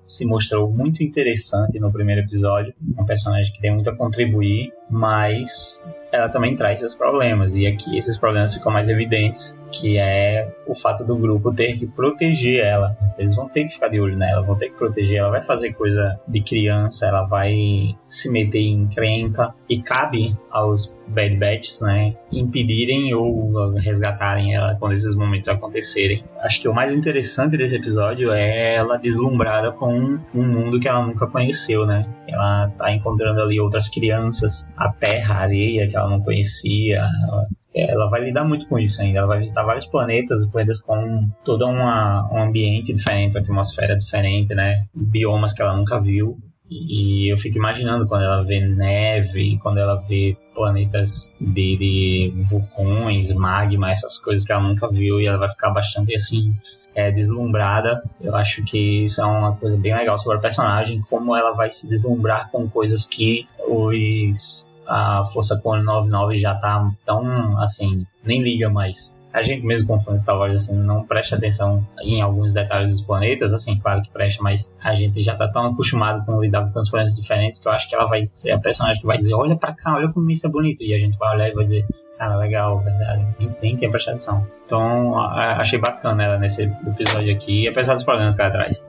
se 0.06 0.26
mostrou 0.26 0.72
muito 0.72 1.04
interessante 1.04 1.80
no 1.80 1.92
primeiro 1.92 2.22
episódio, 2.22 2.74
um 2.98 3.06
personagem 3.06 3.52
que 3.52 3.60
tem 3.60 3.74
muito 3.74 3.90
a 3.90 3.96
contribuir, 3.96 4.72
mas 4.90 5.84
ela 6.12 6.30
também 6.30 6.56
traz 6.56 6.80
seus 6.80 6.96
problemas 6.96 7.58
e 7.58 7.68
aqui 7.68 7.98
esses 7.98 8.18
problemas 8.18 8.54
ficam 8.54 8.72
mais 8.72 8.90
evidentes, 8.90 9.62
que 9.72 9.98
é 9.98 10.48
o 10.66 10.74
fato 10.74 11.04
do 11.04 11.16
grupo 11.18 11.54
ter 11.54 11.76
que 11.78 11.86
proteger 11.86 12.64
ela. 12.64 12.98
Eles 13.18 13.36
vão 13.36 13.50
ter 13.50 13.66
que 13.66 13.74
ficar 13.74 13.90
de 13.90 14.00
olho 14.00 14.18
nela, 14.18 14.42
vão 14.42 14.56
ter 14.56 14.70
que 14.70 14.78
proteger 14.78 15.18
ela, 15.18 15.30
vai 15.30 15.44
fazer 15.44 15.74
coisa 15.74 16.20
de 16.28 16.42
criança, 16.42 17.08
ela 17.08 17.24
vai 17.24 17.96
se 18.06 18.32
meter 18.32 18.62
em 18.62 18.88
crenca 18.88 19.54
e 19.70 19.82
cabe 19.82 20.38
aos 20.50 20.94
Bad 21.08 21.36
Batch, 21.38 21.82
né, 21.82 22.16
impedirem 22.32 23.14
ou 23.14 23.74
resgatarem 23.76 24.56
ela 24.56 24.76
quando 24.76 24.94
esses 24.94 25.16
momentos 25.16 25.48
acontecerem. 25.50 26.24
Acho 26.40 26.62
que 26.62 26.68
o 26.68 26.74
mais 26.74 26.94
interessante 26.94 27.58
desse 27.58 27.76
episódio 27.76 28.32
é 28.32 28.76
ela 28.76 28.98
deslumbrada 28.98 29.72
com 29.72 30.20
um 30.34 30.44
mundo 30.44 30.80
que 30.80 30.88
ela 30.88 31.06
nunca 31.06 31.28
conheceu, 31.28 31.86
né? 31.86 32.08
Ela 32.28 32.70
tá 32.70 32.92
encontrando 32.92 33.42
ali 33.42 33.60
outras 33.60 33.88
crianças, 33.88 34.70
a 34.76 34.92
terra, 34.92 35.36
a 35.36 35.40
areia 35.40 35.88
que 35.88 35.96
ela 35.96 36.10
não 36.10 36.22
conhecia. 36.22 37.04
Ela, 37.74 38.10
vai 38.10 38.24
lidar 38.24 38.46
muito 38.46 38.68
com 38.68 38.80
isso 38.80 39.02
ainda. 39.02 39.20
Ela 39.20 39.28
vai 39.28 39.40
visitar 39.40 39.64
vários 39.64 39.86
planetas, 39.86 40.46
planetas 40.50 40.80
com 40.80 41.30
todo 41.44 41.66
uma, 41.66 42.30
um 42.32 42.42
ambiente 42.44 42.94
diferente, 42.94 43.36
uma 43.36 43.42
atmosfera 43.42 43.98
diferente, 43.98 44.54
né? 44.54 44.86
Biomas 44.94 45.54
que 45.54 45.62
ela 45.62 45.76
nunca 45.76 46.00
viu. 46.00 46.38
E 46.70 47.32
eu 47.32 47.38
fico 47.38 47.58
imaginando 47.58 48.08
quando 48.08 48.24
ela 48.24 48.42
vê 48.44 48.60
neve, 48.60 49.58
quando 49.60 49.78
ela 49.78 49.96
vê 49.96 50.36
planetas 50.56 51.32
de, 51.40 51.78
de 51.78 52.34
vulcões, 52.44 53.34
magma, 53.34 53.92
essas 53.92 54.18
coisas 54.18 54.44
que 54.44 54.52
ela 54.52 54.64
nunca 54.64 54.90
viu, 54.90 55.22
e 55.22 55.28
ela 55.28 55.38
vai 55.38 55.50
ficar 55.50 55.70
bastante 55.70 56.16
assim 56.16 56.56
é, 56.96 57.12
deslumbrada. 57.12 58.02
Eu 58.20 58.34
acho 58.36 58.64
que 58.64 59.04
isso 59.04 59.22
é 59.22 59.26
uma 59.26 59.56
coisa 59.56 59.78
bem 59.78 59.94
legal 59.94 60.18
sobre 60.18 60.38
a 60.38 60.42
personagem, 60.42 61.02
como 61.10 61.36
ela 61.36 61.52
vai 61.52 61.70
se 61.70 61.88
deslumbrar 61.88 62.50
com 62.50 62.68
coisas 62.70 63.06
que 63.06 63.48
os 63.68 64.74
a 64.88 65.26
Força 65.26 65.60
Clone 65.60 65.84
99 65.84 66.36
já 66.36 66.54
tá 66.54 66.92
tão 67.04 67.60
assim, 67.60 68.06
nem 68.24 68.42
liga 68.42 68.70
mais. 68.70 69.20
A 69.36 69.42
gente 69.42 69.66
mesmo 69.66 69.86
com 69.86 70.00
fãs 70.00 70.16
de 70.16 70.22
Star 70.22 70.38
Wars 70.38 70.56
assim, 70.56 70.78
não 70.78 71.04
presta 71.04 71.36
atenção 71.36 71.86
em 72.02 72.22
alguns 72.22 72.54
detalhes 72.54 72.92
dos 72.92 73.02
planetas, 73.02 73.54
assim, 73.54 73.78
claro 73.78 74.02
que 74.02 74.10
presta, 74.10 74.42
mas 74.42 74.74
a 74.82 74.96
gente 74.96 75.22
já 75.22 75.36
tá 75.36 75.46
tão 75.46 75.66
acostumado 75.66 76.26
com 76.26 76.40
lidar 76.40 76.64
com 76.64 76.72
transparências 76.72 77.20
diferentes 77.20 77.60
que 77.60 77.68
eu 77.68 77.72
acho 77.74 77.90
que 77.90 77.96
ela 77.96 78.06
vai 78.06 78.30
ser 78.34 78.52
a 78.52 78.58
personagem 78.58 79.02
que 79.02 79.06
vai 79.06 79.18
dizer, 79.18 79.34
olha 79.34 79.58
pra 79.58 79.74
cá, 79.74 79.94
olha 79.94 80.08
como 80.08 80.32
isso 80.32 80.48
é 80.48 80.50
bonito, 80.50 80.84
e 80.84 80.94
a 80.94 80.98
gente 80.98 81.18
vai 81.18 81.36
olhar 81.36 81.50
e 81.50 81.54
vai 81.54 81.66
dizer, 81.66 81.86
cara, 82.18 82.38
legal, 82.38 82.80
verdade, 82.80 83.28
nem, 83.38 83.56
nem 83.62 83.76
tem 83.76 83.92
prestado 83.92 84.14
atenção. 84.14 84.48
Então, 84.66 85.20
a, 85.20 85.58
achei 85.58 85.78
bacana 85.78 86.24
ela 86.24 86.38
nesse 86.38 86.64
episódio 86.64 87.36
aqui, 87.36 87.68
apesar 87.68 87.96
dos 87.96 88.06
problemas 88.06 88.38
que 88.38 88.42
ela 88.42 88.52
traz. 88.52 88.88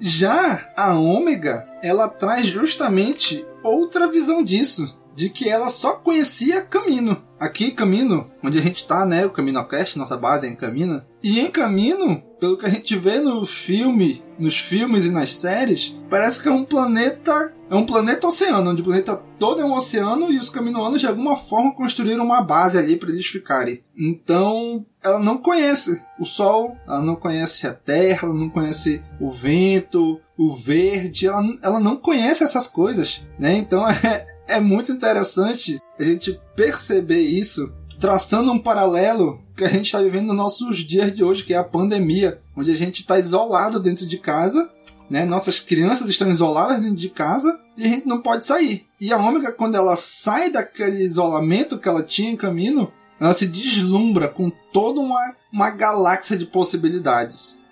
Já 0.00 0.70
a 0.74 0.94
Ômega, 0.94 1.66
ela 1.82 2.08
traz 2.08 2.46
justamente 2.46 3.44
outra 3.62 4.10
visão 4.10 4.42
disso 4.42 5.01
de 5.14 5.28
que 5.28 5.48
ela 5.48 5.70
só 5.70 5.92
conhecia 5.92 6.62
Camino. 6.62 7.22
Aqui, 7.38 7.72
Camino, 7.72 8.30
onde 8.42 8.58
a 8.58 8.62
gente 8.62 8.86
tá, 8.86 9.04
né? 9.04 9.26
O 9.26 9.30
Camino 9.30 9.66
Cast, 9.66 9.98
nossa 9.98 10.16
base 10.16 10.46
é 10.46 10.50
em 10.50 10.54
Camino. 10.54 11.02
E 11.22 11.40
em 11.40 11.50
Camino, 11.50 12.22
pelo 12.38 12.56
que 12.56 12.66
a 12.66 12.68
gente 12.68 12.96
vê 12.96 13.18
no 13.18 13.44
filme, 13.44 14.22
nos 14.38 14.58
filmes 14.58 15.06
e 15.06 15.10
nas 15.10 15.34
séries, 15.34 15.94
parece 16.08 16.40
que 16.40 16.48
é 16.48 16.52
um 16.52 16.64
planeta. 16.64 17.52
É 17.68 17.74
um 17.74 17.86
planeta 17.86 18.26
oceano, 18.26 18.70
onde 18.70 18.82
o 18.82 18.84
planeta 18.84 19.16
todo 19.38 19.62
é 19.62 19.64
um 19.64 19.72
oceano 19.72 20.30
e 20.30 20.38
os 20.38 20.50
caminoanos 20.50 21.00
de 21.00 21.06
alguma 21.06 21.36
forma 21.36 21.74
construíram 21.74 22.22
uma 22.22 22.42
base 22.42 22.76
ali 22.76 22.96
para 22.96 23.08
eles 23.08 23.26
ficarem. 23.26 23.82
Então, 23.96 24.84
ela 25.02 25.18
não 25.18 25.38
conhece 25.38 26.00
o 26.20 26.26
sol, 26.26 26.76
ela 26.86 27.00
não 27.00 27.16
conhece 27.16 27.66
a 27.66 27.72
terra, 27.72 28.28
ela 28.28 28.34
não 28.34 28.50
conhece 28.50 29.02
o 29.18 29.30
vento, 29.30 30.20
o 30.36 30.54
verde, 30.54 31.26
ela, 31.26 31.42
ela 31.62 31.80
não 31.80 31.96
conhece 31.96 32.44
essas 32.44 32.66
coisas, 32.66 33.22
né? 33.38 33.56
Então 33.56 33.88
é, 33.88 34.26
é 34.46 34.60
muito 34.60 34.92
interessante 34.92 35.78
a 35.98 36.02
gente 36.02 36.40
perceber 36.56 37.20
isso, 37.20 37.72
traçando 38.00 38.52
um 38.52 38.58
paralelo 38.58 39.40
que 39.56 39.64
a 39.64 39.68
gente 39.68 39.86
está 39.86 40.00
vivendo 40.00 40.28
nos 40.28 40.36
nossos 40.36 40.78
dias 40.78 41.14
de 41.14 41.22
hoje, 41.22 41.44
que 41.44 41.54
é 41.54 41.56
a 41.56 41.64
pandemia, 41.64 42.40
onde 42.56 42.70
a 42.70 42.76
gente 42.76 43.00
está 43.00 43.18
isolado 43.18 43.80
dentro 43.80 44.06
de 44.06 44.18
casa, 44.18 44.70
né? 45.08 45.24
Nossas 45.24 45.60
crianças 45.60 46.08
estão 46.08 46.30
isoladas 46.30 46.80
dentro 46.80 46.96
de 46.96 47.08
casa 47.08 47.60
e 47.76 47.84
a 47.84 47.88
gente 47.88 48.06
não 48.06 48.20
pode 48.20 48.44
sair. 48.44 48.86
E 49.00 49.12
a 49.12 49.18
Ômega, 49.18 49.52
quando 49.52 49.76
ela 49.76 49.96
sai 49.96 50.50
daquele 50.50 51.02
isolamento 51.04 51.78
que 51.78 51.88
ela 51.88 52.02
tinha 52.02 52.30
em 52.30 52.36
caminho, 52.36 52.90
ela 53.20 53.34
se 53.34 53.46
deslumbra 53.46 54.28
com 54.28 54.50
toda 54.72 55.00
uma, 55.00 55.36
uma 55.52 55.70
galáxia 55.70 56.36
de 56.36 56.46
possibilidades. 56.46 57.62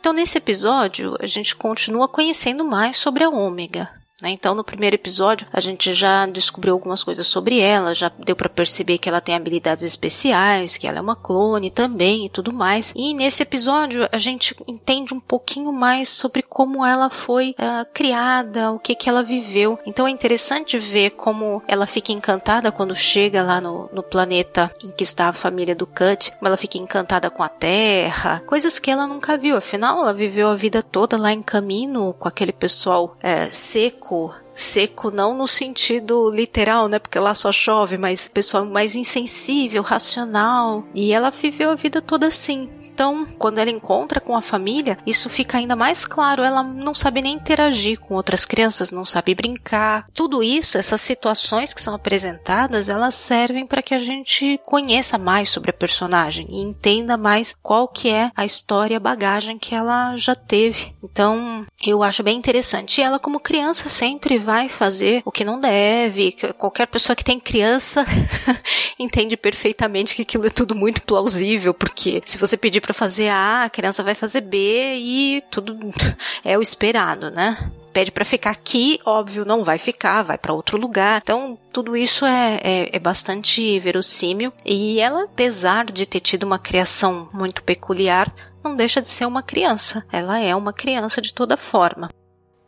Então, 0.00 0.12
nesse 0.12 0.38
episódio, 0.38 1.16
a 1.20 1.26
gente 1.26 1.56
continua 1.56 2.08
conhecendo 2.08 2.64
mais 2.64 2.96
sobre 2.96 3.24
a 3.24 3.30
Ômega. 3.30 3.90
Né? 4.22 4.30
Então, 4.30 4.54
no 4.54 4.64
primeiro 4.64 4.96
episódio, 4.96 5.46
a 5.52 5.60
gente 5.60 5.92
já 5.92 6.26
descobriu 6.26 6.74
algumas 6.74 7.04
coisas 7.04 7.26
sobre 7.26 7.60
ela, 7.60 7.94
já 7.94 8.10
deu 8.18 8.34
para 8.34 8.48
perceber 8.48 8.98
que 8.98 9.08
ela 9.08 9.20
tem 9.20 9.34
habilidades 9.34 9.84
especiais, 9.84 10.76
que 10.76 10.88
ela 10.88 10.98
é 10.98 11.00
uma 11.00 11.14
clone 11.14 11.70
também 11.70 12.26
e 12.26 12.28
tudo 12.28 12.52
mais. 12.52 12.92
E 12.96 13.14
nesse 13.14 13.44
episódio, 13.44 14.08
a 14.10 14.18
gente 14.18 14.56
entende 14.66 15.14
um 15.14 15.20
pouquinho 15.20 15.72
mais 15.72 16.08
sobre 16.08 16.42
como 16.42 16.84
ela 16.84 17.08
foi 17.08 17.50
uh, 17.50 17.86
criada, 17.94 18.72
o 18.72 18.78
que 18.80 18.96
que 18.96 19.08
ela 19.08 19.22
viveu. 19.22 19.78
Então, 19.86 20.06
é 20.06 20.10
interessante 20.10 20.78
ver 20.78 21.10
como 21.10 21.62
ela 21.68 21.86
fica 21.86 22.10
encantada 22.10 22.72
quando 22.72 22.96
chega 22.96 23.42
lá 23.42 23.60
no, 23.60 23.88
no 23.92 24.02
planeta 24.02 24.74
em 24.82 24.90
que 24.90 25.04
está 25.04 25.28
a 25.28 25.32
família 25.32 25.76
do 25.76 25.86
Cut, 25.86 26.32
como 26.32 26.48
ela 26.48 26.56
fica 26.56 26.76
encantada 26.76 27.30
com 27.30 27.42
a 27.42 27.48
Terra, 27.48 28.42
coisas 28.46 28.80
que 28.80 28.90
ela 28.90 29.06
nunca 29.06 29.38
viu. 29.38 29.56
Afinal, 29.56 30.00
ela 30.00 30.12
viveu 30.12 30.48
a 30.48 30.56
vida 30.56 30.82
toda 30.82 31.16
lá 31.16 31.32
em 31.32 31.42
Camino 31.42 32.12
com 32.14 32.26
aquele 32.26 32.52
pessoal 32.52 33.16
é, 33.22 33.48
seco 33.52 34.07
seco. 34.08 34.34
Seco 34.54 35.10
não 35.10 35.36
no 35.36 35.46
sentido 35.46 36.30
literal, 36.32 36.88
né? 36.88 36.98
Porque 36.98 37.18
lá 37.18 37.34
só 37.34 37.52
chove, 37.52 37.96
mas 37.96 38.26
pessoal 38.26 38.64
mais 38.64 38.96
insensível, 38.96 39.82
racional. 39.82 40.84
E 40.94 41.12
ela 41.12 41.30
viveu 41.30 41.70
a 41.70 41.74
vida 41.74 42.00
toda 42.00 42.26
assim. 42.26 42.68
Então, 42.98 43.24
quando 43.38 43.58
ela 43.58 43.70
encontra 43.70 44.20
com 44.20 44.36
a 44.36 44.42
família, 44.42 44.98
isso 45.06 45.30
fica 45.30 45.56
ainda 45.56 45.76
mais 45.76 46.04
claro. 46.04 46.42
Ela 46.42 46.64
não 46.64 46.96
sabe 46.96 47.22
nem 47.22 47.36
interagir 47.36 47.96
com 48.00 48.14
outras 48.14 48.44
crianças, 48.44 48.90
não 48.90 49.06
sabe 49.06 49.36
brincar. 49.36 50.08
Tudo 50.12 50.42
isso, 50.42 50.76
essas 50.76 51.00
situações 51.00 51.72
que 51.72 51.80
são 51.80 51.94
apresentadas, 51.94 52.88
elas 52.88 53.14
servem 53.14 53.68
para 53.68 53.82
que 53.82 53.94
a 53.94 54.00
gente 54.00 54.58
conheça 54.64 55.16
mais 55.16 55.48
sobre 55.48 55.70
a 55.70 55.72
personagem 55.72 56.48
e 56.50 56.60
entenda 56.60 57.16
mais 57.16 57.54
qual 57.62 57.86
que 57.86 58.10
é 58.10 58.32
a 58.34 58.44
história, 58.44 58.96
a 58.96 59.00
bagagem 59.00 59.60
que 59.60 59.76
ela 59.76 60.16
já 60.16 60.34
teve. 60.34 60.92
Então, 61.00 61.64
eu 61.86 62.02
acho 62.02 62.24
bem 62.24 62.36
interessante. 62.36 63.00
E 63.00 63.04
ela, 63.04 63.20
como 63.20 63.38
criança, 63.38 63.88
sempre 63.88 64.38
vai 64.38 64.68
fazer 64.68 65.22
o 65.24 65.30
que 65.30 65.44
não 65.44 65.60
deve. 65.60 66.34
Qualquer 66.58 66.88
pessoa 66.88 67.14
que 67.14 67.22
tem 67.22 67.38
criança 67.38 68.04
entende 68.98 69.36
perfeitamente 69.36 70.16
que 70.16 70.22
aquilo 70.22 70.46
é 70.46 70.50
tudo 70.50 70.74
muito 70.74 71.02
plausível, 71.02 71.72
porque 71.72 72.20
se 72.26 72.38
você 72.38 72.56
pedir 72.56 72.87
para 72.88 72.94
fazer 72.94 73.28
A, 73.28 73.64
a 73.64 73.70
criança 73.70 74.02
vai 74.02 74.14
fazer 74.14 74.40
B 74.40 74.94
e 74.96 75.42
tudo 75.50 75.78
é 76.42 76.56
o 76.56 76.62
esperado, 76.62 77.30
né? 77.30 77.70
pede 77.92 78.12
para 78.12 78.24
ficar 78.24 78.50
aqui, 78.50 79.00
óbvio, 79.04 79.44
não 79.44 79.64
vai 79.64 79.76
ficar, 79.76 80.22
vai 80.22 80.38
para 80.38 80.52
outro 80.52 80.78
lugar. 80.78 81.20
Então, 81.20 81.58
tudo 81.72 81.96
isso 81.96 82.24
é, 82.24 82.60
é, 82.62 82.96
é, 82.96 82.98
bastante 83.00 83.80
verossímil. 83.80 84.52
E 84.64 85.00
ela, 85.00 85.24
apesar 85.24 85.84
de 85.86 86.06
ter 86.06 86.20
tido 86.20 86.44
uma 86.44 86.60
criação 86.60 87.28
muito 87.32 87.60
peculiar, 87.60 88.32
não 88.62 88.76
deixa 88.76 89.02
de 89.02 89.08
ser 89.08 89.26
uma 89.26 89.42
criança. 89.42 90.06
Ela 90.12 90.38
é 90.38 90.54
uma 90.54 90.72
criança 90.72 91.20
de 91.20 91.34
toda 91.34 91.56
forma. 91.56 92.08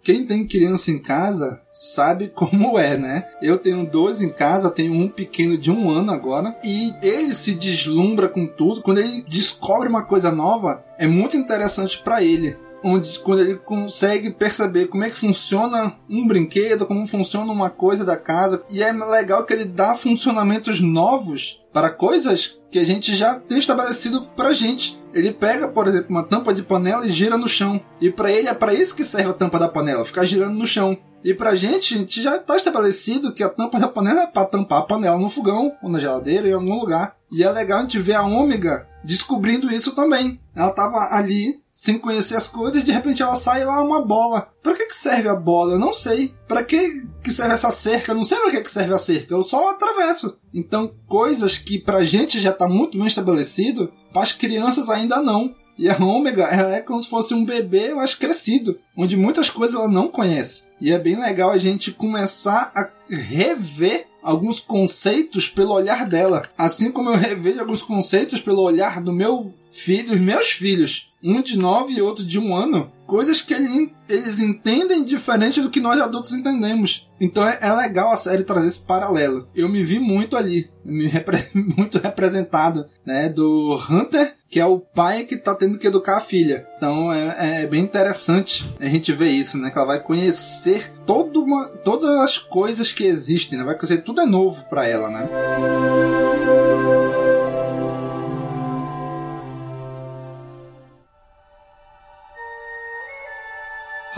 Quem 0.02 0.24
tem 0.24 0.46
criança 0.46 0.90
em 0.90 0.98
casa 0.98 1.60
sabe 1.72 2.28
como 2.34 2.78
é, 2.78 2.96
né? 2.96 3.28
Eu 3.42 3.58
tenho 3.58 3.84
dois 3.84 4.22
em 4.22 4.30
casa, 4.30 4.70
tenho 4.70 4.94
um 4.94 5.08
pequeno 5.08 5.58
de 5.58 5.70
um 5.70 5.90
ano 5.90 6.10
agora, 6.10 6.56
e 6.64 6.92
ele 7.02 7.34
se 7.34 7.52
deslumbra 7.52 8.28
com 8.28 8.46
tudo. 8.46 8.82
Quando 8.82 8.98
ele 8.98 9.24
descobre 9.28 9.88
uma 9.88 10.02
coisa 10.02 10.30
nova, 10.30 10.84
é 10.98 11.06
muito 11.06 11.36
interessante 11.36 11.98
para 12.02 12.22
ele 12.22 12.56
onde 12.82 13.18
quando 13.20 13.40
ele 13.42 13.56
consegue 13.56 14.30
perceber 14.30 14.86
como 14.86 15.04
é 15.04 15.10
que 15.10 15.16
funciona 15.16 15.96
um 16.08 16.26
brinquedo, 16.26 16.86
como 16.86 17.06
funciona 17.06 17.52
uma 17.52 17.70
coisa 17.70 18.04
da 18.04 18.16
casa, 18.16 18.62
e 18.72 18.82
é 18.82 18.92
legal 18.92 19.44
que 19.44 19.52
ele 19.52 19.64
dá 19.64 19.94
funcionamentos 19.94 20.80
novos 20.80 21.60
para 21.72 21.90
coisas 21.90 22.58
que 22.70 22.78
a 22.78 22.84
gente 22.84 23.14
já 23.14 23.34
tem 23.34 23.58
estabelecido 23.58 24.22
pra 24.36 24.52
gente. 24.52 25.00
Ele 25.12 25.32
pega, 25.32 25.68
por 25.68 25.88
exemplo, 25.88 26.10
uma 26.10 26.22
tampa 26.22 26.54
de 26.54 26.62
panela 26.62 27.06
e 27.06 27.10
gira 27.10 27.36
no 27.36 27.48
chão. 27.48 27.80
E 28.00 28.10
para 28.10 28.30
ele 28.30 28.48
é 28.48 28.54
para 28.54 28.74
isso 28.74 28.94
que 28.94 29.04
serve 29.04 29.30
a 29.30 29.34
tampa 29.34 29.58
da 29.58 29.68
panela, 29.68 30.04
ficar 30.04 30.24
girando 30.24 30.54
no 30.54 30.66
chão. 30.66 30.96
E 31.22 31.34
pra 31.34 31.54
gente, 31.54 31.94
a 31.94 31.98
gente 31.98 32.22
já 32.22 32.36
está 32.36 32.56
estabelecido 32.56 33.32
que 33.32 33.42
a 33.42 33.48
tampa 33.48 33.78
da 33.78 33.88
panela 33.88 34.22
é 34.22 34.26
para 34.26 34.46
tampar 34.46 34.78
a 34.78 34.82
panela 34.82 35.18
no 35.18 35.28
fogão, 35.28 35.72
ou 35.82 35.90
na 35.90 35.98
geladeira, 35.98 36.48
em 36.48 36.52
algum 36.52 36.78
lugar. 36.78 37.16
E 37.30 37.42
é 37.42 37.50
legal 37.50 37.80
a 37.80 37.82
gente 37.82 37.98
ver 37.98 38.14
a 38.14 38.22
Ômega 38.22 38.88
descobrindo 39.04 39.70
isso 39.72 39.92
também. 39.92 40.40
Ela 40.54 40.70
tava 40.70 41.14
ali 41.14 41.60
sem 41.80 41.96
conhecer 41.96 42.36
as 42.36 42.46
coisas, 42.46 42.84
de 42.84 42.92
repente 42.92 43.22
ela 43.22 43.36
sai 43.36 43.64
lá 43.64 43.82
uma 43.82 44.04
bola. 44.04 44.52
Para 44.62 44.74
que, 44.74 44.84
que 44.84 44.94
serve 44.94 45.30
a 45.30 45.34
bola? 45.34 45.72
Eu 45.72 45.78
não 45.78 45.94
sei. 45.94 46.34
Para 46.46 46.62
que, 46.62 47.06
que 47.24 47.32
serve 47.32 47.54
essa 47.54 47.72
cerca? 47.72 48.12
Eu 48.12 48.16
não 48.16 48.24
sei 48.24 48.36
para 48.36 48.50
que, 48.50 48.60
que 48.60 48.70
serve 48.70 48.92
a 48.92 48.98
cerca. 48.98 49.32
Eu 49.32 49.42
só 49.42 49.70
atravesso. 49.70 50.36
Então, 50.52 50.92
coisas 51.08 51.56
que 51.56 51.78
pra 51.78 52.04
gente 52.04 52.38
já 52.38 52.52
tá 52.52 52.68
muito 52.68 52.98
bem 52.98 53.06
estabelecido, 53.06 53.90
para 54.12 54.20
as 54.20 54.30
crianças 54.30 54.90
ainda 54.90 55.22
não. 55.22 55.54
E 55.78 55.88
a 55.88 55.96
Ômega, 55.96 56.42
ela 56.44 56.76
é 56.76 56.82
como 56.82 57.00
se 57.00 57.08
fosse 57.08 57.32
um 57.32 57.46
bebê, 57.46 57.94
mais 57.94 58.14
crescido, 58.14 58.78
onde 58.94 59.16
muitas 59.16 59.48
coisas 59.48 59.74
ela 59.74 59.88
não 59.88 60.08
conhece. 60.08 60.64
E 60.82 60.92
é 60.92 60.98
bem 60.98 61.18
legal 61.18 61.50
a 61.50 61.56
gente 61.56 61.92
começar 61.92 62.70
a 62.74 62.90
rever 63.08 64.06
alguns 64.22 64.60
conceitos 64.60 65.48
pelo 65.48 65.72
olhar 65.72 66.04
dela. 66.04 66.42
Assim 66.58 66.92
como 66.92 67.08
eu 67.08 67.16
revejo 67.16 67.60
alguns 67.60 67.82
conceitos 67.82 68.38
pelo 68.38 68.60
olhar 68.60 69.00
do 69.00 69.14
meu 69.14 69.54
filho, 69.70 70.12
os 70.12 70.20
meus 70.20 70.50
filhos 70.50 71.10
um 71.22 71.40
de 71.40 71.58
nove 71.58 71.94
e 71.94 72.02
outro 72.02 72.24
de 72.24 72.38
um 72.38 72.54
ano, 72.54 72.90
coisas 73.06 73.42
que 73.42 73.52
ele, 73.52 73.92
eles 74.08 74.40
entendem 74.40 75.04
diferente 75.04 75.60
do 75.60 75.70
que 75.70 75.80
nós 75.80 76.00
adultos 76.00 76.32
entendemos. 76.32 77.06
Então 77.20 77.46
é, 77.46 77.58
é, 77.60 77.72
legal 77.72 78.10
a 78.10 78.16
série 78.16 78.42
trazer 78.42 78.68
esse 78.68 78.80
paralelo. 78.80 79.46
Eu 79.54 79.68
me 79.68 79.82
vi 79.82 79.98
muito 79.98 80.36
ali, 80.36 80.70
me 80.84 81.06
repre 81.06 81.38
muito 81.54 81.98
representado, 81.98 82.86
né, 83.04 83.28
do 83.28 83.78
Hunter, 83.90 84.34
que 84.48 84.58
é 84.58 84.64
o 84.64 84.80
pai 84.80 85.24
que 85.24 85.36
tá 85.36 85.54
tendo 85.54 85.78
que 85.78 85.86
educar 85.86 86.16
a 86.16 86.22
filha. 86.22 86.66
Então 86.76 87.12
é, 87.12 87.62
é 87.62 87.66
bem 87.66 87.82
interessante 87.82 88.72
a 88.80 88.86
gente 88.86 89.12
ver 89.12 89.28
isso, 89.28 89.58
né, 89.58 89.70
que 89.70 89.76
ela 89.76 89.86
vai 89.86 90.00
conhecer 90.00 90.90
todo 91.04 91.42
uma, 91.42 91.66
todas 91.66 92.08
as 92.20 92.38
coisas 92.38 92.92
que 92.92 93.04
existem, 93.04 93.58
né, 93.58 93.64
vai 93.64 93.76
conhecer 93.76 94.02
tudo 94.02 94.22
é 94.22 94.26
novo 94.26 94.64
para 94.70 94.86
ela, 94.86 95.10
né. 95.10 96.29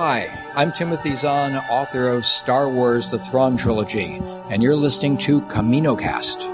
Hi, 0.04 0.36
I'm 0.56 0.72
Timothy 0.72 1.14
Zahn, 1.14 1.54
author 1.70 2.08
of 2.08 2.26
Star 2.26 2.68
Wars 2.68 3.12
The 3.12 3.20
Thrawn 3.20 3.56
Trilogy, 3.56 4.20
and 4.50 4.60
you're 4.60 4.74
listening 4.74 5.16
to 5.18 5.42
CaminoCast. 5.42 6.51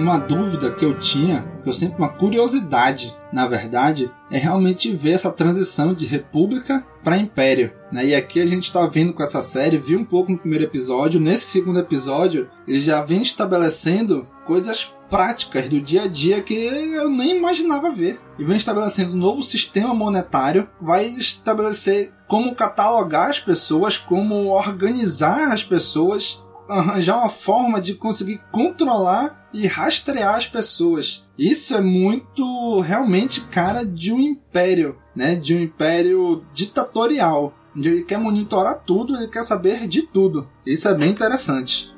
Uma 0.00 0.16
dúvida 0.16 0.70
que 0.70 0.82
eu 0.82 0.98
tinha, 0.98 1.44
eu 1.64 1.74
sempre 1.74 1.98
uma 1.98 2.08
curiosidade, 2.08 3.14
na 3.30 3.46
verdade, 3.46 4.10
é 4.30 4.38
realmente 4.38 4.90
ver 4.90 5.10
essa 5.10 5.30
transição 5.30 5.92
de 5.92 6.06
república 6.06 6.82
para 7.04 7.18
império. 7.18 7.70
Né? 7.92 8.06
E 8.06 8.14
aqui 8.14 8.40
a 8.40 8.46
gente 8.46 8.62
está 8.62 8.86
vendo 8.86 9.12
com 9.12 9.22
essa 9.22 9.42
série, 9.42 9.76
viu 9.76 9.98
um 9.98 10.04
pouco 10.04 10.32
no 10.32 10.38
primeiro 10.38 10.64
episódio, 10.64 11.20
nesse 11.20 11.44
segundo 11.44 11.78
episódio, 11.78 12.48
ele 12.66 12.80
já 12.80 13.02
vem 13.02 13.20
estabelecendo 13.20 14.26
coisas 14.46 14.90
práticas 15.10 15.68
do 15.68 15.78
dia 15.78 16.04
a 16.04 16.08
dia 16.08 16.40
que 16.40 16.54
eu 16.54 17.10
nem 17.10 17.36
imaginava 17.36 17.90
ver. 17.90 18.18
E 18.38 18.44
vem 18.44 18.56
estabelecendo 18.56 19.12
um 19.12 19.18
novo 19.18 19.42
sistema 19.42 19.92
monetário, 19.92 20.66
vai 20.80 21.08
estabelecer 21.08 22.10
como 22.26 22.54
catalogar 22.54 23.28
as 23.28 23.38
pessoas, 23.38 23.98
como 23.98 24.48
organizar 24.48 25.52
as 25.52 25.62
pessoas, 25.62 26.42
arranjar 26.70 27.18
uma 27.18 27.30
forma 27.30 27.80
de 27.80 27.94
conseguir 27.94 28.40
controlar 28.50 29.48
e 29.52 29.66
rastrear 29.66 30.36
as 30.36 30.46
pessoas. 30.46 31.24
Isso 31.36 31.74
é 31.74 31.80
muito 31.80 32.80
realmente 32.80 33.40
cara 33.42 33.84
de 33.84 34.12
um 34.12 34.20
império, 34.20 34.98
né? 35.14 35.34
De 35.34 35.54
um 35.54 35.60
império 35.60 36.44
ditatorial. 36.52 37.54
Onde 37.76 37.88
ele 37.88 38.02
quer 38.02 38.18
monitorar 38.18 38.82
tudo, 38.84 39.16
ele 39.16 39.28
quer 39.28 39.44
saber 39.44 39.86
de 39.86 40.02
tudo. 40.02 40.48
Isso 40.66 40.88
é 40.88 40.94
bem 40.94 41.10
interessante. 41.10 41.92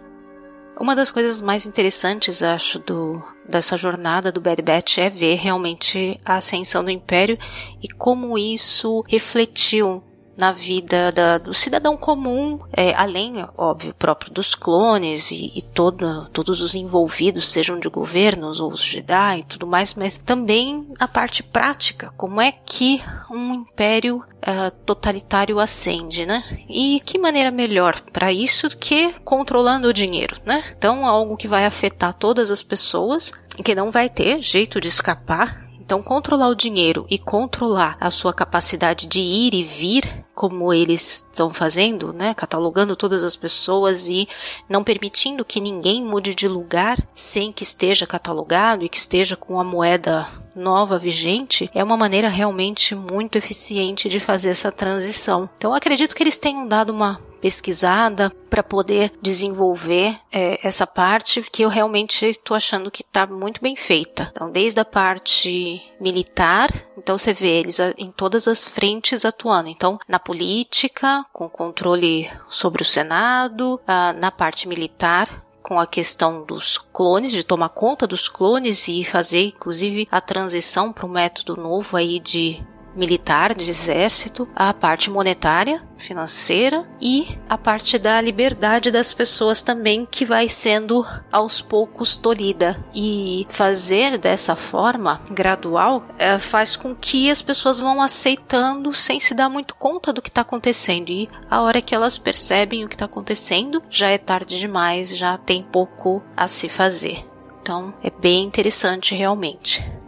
Uma 0.78 0.96
das 0.96 1.10
coisas 1.10 1.40
mais 1.40 1.66
interessantes, 1.66 2.42
acho, 2.42 2.78
do, 2.78 3.22
dessa 3.48 3.76
jornada 3.76 4.32
do 4.32 4.40
Bad 4.40 4.60
Batch 4.62 4.98
é 4.98 5.08
ver 5.08 5.36
realmente 5.36 6.18
a 6.24 6.36
ascensão 6.36 6.82
do 6.82 6.90
Império 6.90 7.38
e 7.82 7.88
como 7.88 8.38
isso 8.38 9.04
refletiu 9.06 10.02
na 10.42 10.50
vida 10.50 11.12
da, 11.12 11.38
do 11.38 11.54
cidadão 11.54 11.96
comum, 11.96 12.58
é, 12.72 12.92
além, 12.96 13.46
óbvio, 13.56 13.94
próprio 13.94 14.32
dos 14.32 14.56
clones 14.56 15.30
e, 15.30 15.52
e 15.54 15.62
todo, 15.62 16.28
todos 16.32 16.60
os 16.60 16.74
envolvidos, 16.74 17.48
sejam 17.48 17.78
de 17.78 17.88
governos 17.88 18.58
ou 18.58 18.72
os 18.72 18.82
Jedi 18.82 19.38
e 19.38 19.44
tudo 19.44 19.68
mais, 19.68 19.94
mas 19.94 20.18
também 20.18 20.84
a 20.98 21.06
parte 21.06 21.44
prática, 21.44 22.12
como 22.16 22.40
é 22.40 22.50
que 22.50 23.00
um 23.30 23.54
império 23.54 24.16
uh, 24.16 24.72
totalitário 24.84 25.60
ascende, 25.60 26.26
né? 26.26 26.42
E 26.68 27.00
que 27.04 27.20
maneira 27.20 27.52
melhor 27.52 28.00
para 28.12 28.32
isso 28.32 28.68
que 28.76 29.12
controlando 29.24 29.86
o 29.86 29.94
dinheiro, 29.94 30.34
né? 30.44 30.64
Então, 30.76 31.06
algo 31.06 31.36
que 31.36 31.46
vai 31.46 31.64
afetar 31.66 32.14
todas 32.14 32.50
as 32.50 32.64
pessoas 32.64 33.30
que 33.64 33.76
não 33.76 33.92
vai 33.92 34.08
ter 34.08 34.40
jeito 34.40 34.80
de 34.80 34.88
escapar 34.88 35.61
então, 35.92 36.02
controlar 36.02 36.48
o 36.48 36.54
dinheiro 36.54 37.04
e 37.10 37.18
controlar 37.18 37.98
a 38.00 38.10
sua 38.10 38.32
capacidade 38.32 39.06
de 39.06 39.20
ir 39.20 39.52
e 39.52 39.62
vir, 39.62 40.24
como 40.34 40.72
eles 40.72 41.16
estão 41.16 41.52
fazendo, 41.52 42.14
né? 42.14 42.32
Catalogando 42.32 42.96
todas 42.96 43.22
as 43.22 43.36
pessoas 43.36 44.08
e 44.08 44.26
não 44.70 44.82
permitindo 44.82 45.44
que 45.44 45.60
ninguém 45.60 46.02
mude 46.02 46.34
de 46.34 46.48
lugar 46.48 46.96
sem 47.14 47.52
que 47.52 47.62
esteja 47.62 48.06
catalogado 48.06 48.86
e 48.86 48.88
que 48.88 48.96
esteja 48.96 49.36
com 49.36 49.60
a 49.60 49.64
moeda 49.64 50.26
nova 50.56 50.98
vigente, 50.98 51.70
é 51.74 51.84
uma 51.84 51.98
maneira 51.98 52.30
realmente 52.30 52.94
muito 52.94 53.36
eficiente 53.36 54.08
de 54.08 54.18
fazer 54.18 54.48
essa 54.48 54.72
transição. 54.72 55.46
Então, 55.58 55.74
acredito 55.74 56.16
que 56.16 56.22
eles 56.22 56.38
tenham 56.38 56.66
dado 56.66 56.88
uma 56.88 57.20
pesquisada 57.42 58.30
para 58.48 58.62
poder 58.62 59.12
desenvolver 59.20 60.16
é, 60.30 60.60
essa 60.62 60.86
parte 60.86 61.42
que 61.42 61.62
eu 61.62 61.68
realmente 61.68 62.24
estou 62.24 62.56
achando 62.56 62.90
que 62.90 63.02
está 63.02 63.26
muito 63.26 63.60
bem 63.60 63.74
feita. 63.74 64.30
Então, 64.30 64.48
desde 64.48 64.78
a 64.78 64.84
parte 64.84 65.82
militar, 66.00 66.72
então 66.96 67.18
você 67.18 67.34
vê 67.34 67.48
eles 67.48 67.78
em 67.98 68.12
todas 68.12 68.46
as 68.46 68.64
frentes 68.64 69.24
atuando. 69.24 69.68
Então, 69.68 69.98
na 70.06 70.20
política, 70.20 71.26
com 71.32 71.48
controle 71.48 72.30
sobre 72.48 72.82
o 72.82 72.86
Senado, 72.86 73.80
na 74.20 74.30
parte 74.30 74.68
militar, 74.68 75.28
com 75.62 75.80
a 75.80 75.86
questão 75.86 76.44
dos 76.44 76.76
clones, 76.76 77.32
de 77.32 77.42
tomar 77.42 77.70
conta 77.70 78.06
dos 78.06 78.28
clones 78.28 78.86
e 78.88 79.04
fazer 79.04 79.46
inclusive 79.46 80.06
a 80.10 80.20
transição 80.20 80.92
para 80.92 81.06
um 81.06 81.10
método 81.10 81.56
novo 81.56 81.96
aí 81.96 82.20
de 82.20 82.62
militar, 82.94 83.54
de 83.54 83.68
exército, 83.68 84.48
a 84.54 84.72
parte 84.72 85.10
monetária, 85.10 85.82
financeira 85.96 86.86
e 87.00 87.38
a 87.48 87.56
parte 87.56 87.98
da 87.98 88.20
liberdade 88.20 88.90
das 88.90 89.12
pessoas 89.12 89.62
também 89.62 90.06
que 90.10 90.24
vai 90.24 90.48
sendo 90.48 91.06
aos 91.30 91.60
poucos 91.60 92.16
tolhida. 92.16 92.82
E 92.94 93.46
fazer 93.48 94.18
dessa 94.18 94.56
forma 94.56 95.20
gradual 95.30 96.04
é, 96.18 96.38
faz 96.38 96.76
com 96.76 96.94
que 96.94 97.30
as 97.30 97.40
pessoas 97.40 97.78
vão 97.78 98.00
aceitando 98.00 98.92
sem 98.94 99.20
se 99.20 99.34
dar 99.34 99.48
muito 99.48 99.74
conta 99.76 100.12
do 100.12 100.22
que 100.22 100.28
está 100.28 100.42
acontecendo. 100.42 101.10
E 101.10 101.28
a 101.50 101.62
hora 101.62 101.82
que 101.82 101.94
elas 101.94 102.18
percebem 102.18 102.84
o 102.84 102.88
que 102.88 102.94
está 102.94 103.04
acontecendo, 103.04 103.82
já 103.88 104.08
é 104.08 104.18
tarde 104.18 104.58
demais, 104.58 105.16
já 105.16 105.38
tem 105.38 105.62
pouco 105.62 106.22
a 106.36 106.48
se 106.48 106.68
fazer. 106.68 107.24
Então 107.60 107.94
é 108.02 108.10
bem 108.10 108.44
interessante 108.44 109.14
realmente 109.14 110.01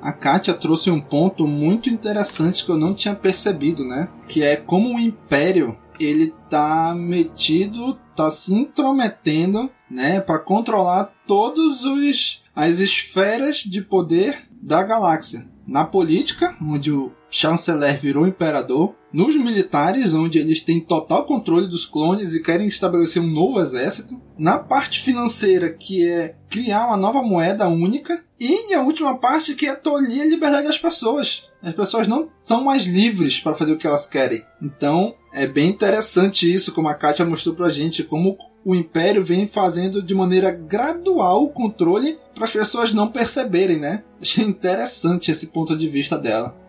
a 0.00 0.12
Kátia 0.12 0.54
trouxe 0.54 0.90
um 0.90 1.00
ponto 1.00 1.46
muito 1.46 1.90
interessante 1.90 2.64
que 2.64 2.70
eu 2.70 2.76
não 2.76 2.94
tinha 2.94 3.14
percebido, 3.14 3.84
né? 3.84 4.08
Que 4.28 4.42
é 4.42 4.56
como 4.56 4.94
o 4.94 5.00
Império 5.00 5.76
ele 5.98 6.34
tá 6.50 6.94
metido, 6.94 7.98
tá 8.14 8.30
se 8.30 8.52
intrometendo, 8.52 9.70
né, 9.90 10.20
para 10.20 10.38
controlar 10.38 11.12
todos 11.26 11.84
os 11.84 12.42
as 12.54 12.78
esferas 12.78 13.58
de 13.58 13.82
poder 13.82 14.48
da 14.50 14.82
galáxia. 14.82 15.46
Na 15.66 15.84
política, 15.84 16.56
onde 16.62 16.90
o 16.90 17.12
chanceler 17.28 17.98
virou 17.98 18.26
imperador, 18.26 18.94
nos 19.12 19.34
militares, 19.34 20.14
onde 20.14 20.38
eles 20.38 20.60
têm 20.60 20.80
total 20.80 21.26
controle 21.26 21.66
dos 21.66 21.84
clones 21.84 22.32
e 22.32 22.40
querem 22.40 22.66
estabelecer 22.66 23.20
um 23.20 23.26
novo 23.30 23.60
exército, 23.60 24.20
na 24.38 24.58
parte 24.58 25.00
financeira, 25.00 25.70
que 25.70 26.08
é 26.08 26.36
criar 26.48 26.86
uma 26.86 26.96
nova 26.96 27.22
moeda 27.22 27.68
única, 27.68 28.24
e 28.38 28.74
a 28.74 28.82
última 28.82 29.16
parte, 29.18 29.54
que 29.54 29.66
é 29.66 29.74
tolir 29.74 30.22
a 30.22 30.26
liberdade 30.26 30.66
das 30.66 30.78
pessoas. 30.78 31.44
As 31.62 31.74
pessoas 31.74 32.06
não 32.06 32.28
são 32.42 32.62
mais 32.62 32.84
livres 32.84 33.40
para 33.40 33.56
fazer 33.56 33.72
o 33.72 33.76
que 33.76 33.86
elas 33.86 34.06
querem. 34.06 34.44
Então, 34.62 35.14
é 35.32 35.46
bem 35.46 35.68
interessante 35.68 36.52
isso, 36.52 36.72
como 36.72 36.88
a 36.88 36.94
Kátia 36.94 37.24
mostrou 37.24 37.54
pra 37.54 37.70
gente, 37.70 38.04
como 38.04 38.36
o 38.64 38.74
Império 38.74 39.24
vem 39.24 39.46
fazendo 39.46 40.02
de 40.02 40.14
maneira 40.14 40.50
gradual 40.50 41.44
o 41.44 41.50
controle 41.50 42.18
para 42.34 42.44
as 42.44 42.50
pessoas 42.50 42.92
não 42.92 43.08
perceberem, 43.08 43.78
né? 43.78 44.02
Achei 44.20 44.44
interessante 44.44 45.30
esse 45.30 45.48
ponto 45.48 45.76
de 45.76 45.88
vista 45.88 46.18
dela 46.18 46.65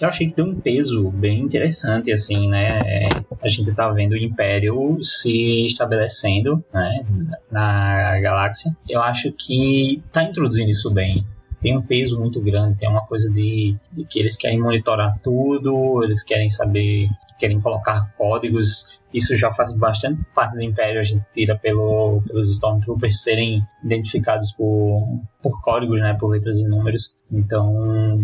eu 0.00 0.08
achei 0.08 0.26
que 0.26 0.34
deu 0.34 0.46
um 0.46 0.60
peso 0.60 1.10
bem 1.10 1.40
interessante, 1.40 2.12
assim, 2.12 2.48
né? 2.48 2.78
É, 2.84 3.08
a 3.40 3.48
gente 3.48 3.72
tá 3.72 3.88
vendo 3.90 4.12
o 4.12 4.16
Império 4.16 4.98
se 5.02 5.66
estabelecendo, 5.66 6.64
né, 6.72 7.04
na 7.50 8.20
galáxia. 8.20 8.76
Eu 8.88 9.00
acho 9.00 9.32
que 9.32 10.02
tá 10.12 10.22
introduzindo 10.22 10.70
isso 10.70 10.90
bem. 10.90 11.24
Tem 11.60 11.76
um 11.76 11.82
peso 11.82 12.18
muito 12.18 12.40
grande, 12.40 12.76
tem 12.76 12.88
uma 12.88 13.06
coisa 13.06 13.30
de, 13.30 13.76
de 13.92 14.04
que 14.04 14.18
eles 14.18 14.36
querem 14.36 14.60
monitorar 14.60 15.18
tudo, 15.22 16.02
eles 16.04 16.22
querem 16.22 16.50
saber, 16.50 17.08
querem 17.38 17.60
colocar 17.60 18.12
códigos 18.18 19.00
isso 19.14 19.36
já 19.36 19.52
faz 19.52 19.72
bastante 19.72 20.24
parte 20.34 20.56
do 20.56 20.62
Império, 20.62 20.98
a 20.98 21.04
gente 21.04 21.30
tira 21.32 21.56
pelo, 21.56 22.20
pelos 22.26 22.50
Stormtroopers 22.50 23.22
serem 23.22 23.64
identificados 23.84 24.50
por, 24.50 25.20
por 25.40 25.62
códigos, 25.62 26.00
né, 26.00 26.16
por 26.18 26.30
letras 26.30 26.58
e 26.58 26.66
números. 26.66 27.14
Então, 27.30 28.18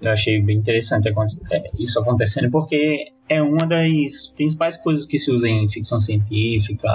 eu 0.00 0.10
achei 0.10 0.40
bem 0.40 0.58
interessante 0.58 1.08
é, 1.08 1.70
isso 1.78 1.98
acontecendo 1.98 2.50
porque 2.50 3.12
é 3.28 3.42
uma 3.42 3.66
das 3.66 4.28
principais 4.36 4.76
coisas 4.76 5.06
que 5.06 5.18
se 5.18 5.30
usa 5.30 5.48
em 5.48 5.68
ficção 5.68 5.98
científica. 5.98 6.88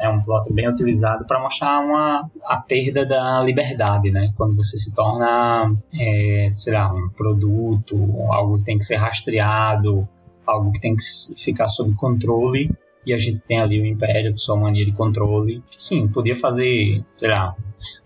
É 0.00 0.08
um 0.08 0.20
plot 0.20 0.52
bem 0.52 0.68
utilizado 0.68 1.24
para 1.24 1.40
mostrar 1.40 1.80
uma, 1.80 2.28
a 2.44 2.56
perda 2.56 3.06
da 3.06 3.40
liberdade, 3.40 4.10
né? 4.10 4.32
Quando 4.36 4.56
você 4.56 4.76
se 4.76 4.94
torna, 4.94 5.72
é, 5.94 6.52
sei 6.56 6.72
lá, 6.72 6.92
um 6.92 7.08
produto, 7.10 7.96
algo 8.30 8.58
que 8.58 8.64
tem 8.64 8.76
que 8.76 8.84
ser 8.84 8.96
rastreado, 8.96 10.06
algo 10.46 10.72
que 10.72 10.80
tem 10.80 10.96
que 10.96 11.02
ficar 11.36 11.68
sob 11.68 11.94
controle. 11.94 12.70
E 13.06 13.12
a 13.12 13.18
gente 13.18 13.40
tem 13.40 13.60
ali 13.60 13.80
o 13.80 13.86
Império 13.86 14.32
com 14.32 14.38
sua 14.38 14.56
mania 14.56 14.84
de 14.84 14.92
controle. 14.92 15.62
Sim, 15.76 16.08
podia 16.08 16.34
fazer, 16.36 17.04
sei 17.18 17.28
lá, 17.28 17.54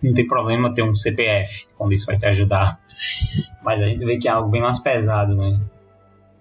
não 0.02 0.12
tem 0.12 0.26
problema 0.26 0.74
ter 0.74 0.82
um 0.82 0.94
CPF, 0.94 1.66
quando 1.76 1.92
isso 1.92 2.06
vai 2.06 2.16
te 2.16 2.26
ajudar 2.26 2.80
mas 3.62 3.80
a 3.80 3.86
gente 3.86 4.04
vê 4.04 4.18
que 4.18 4.28
é 4.28 4.30
algo 4.30 4.50
bem 4.50 4.60
mais 4.60 4.78
pesado, 4.78 5.34
né? 5.34 5.60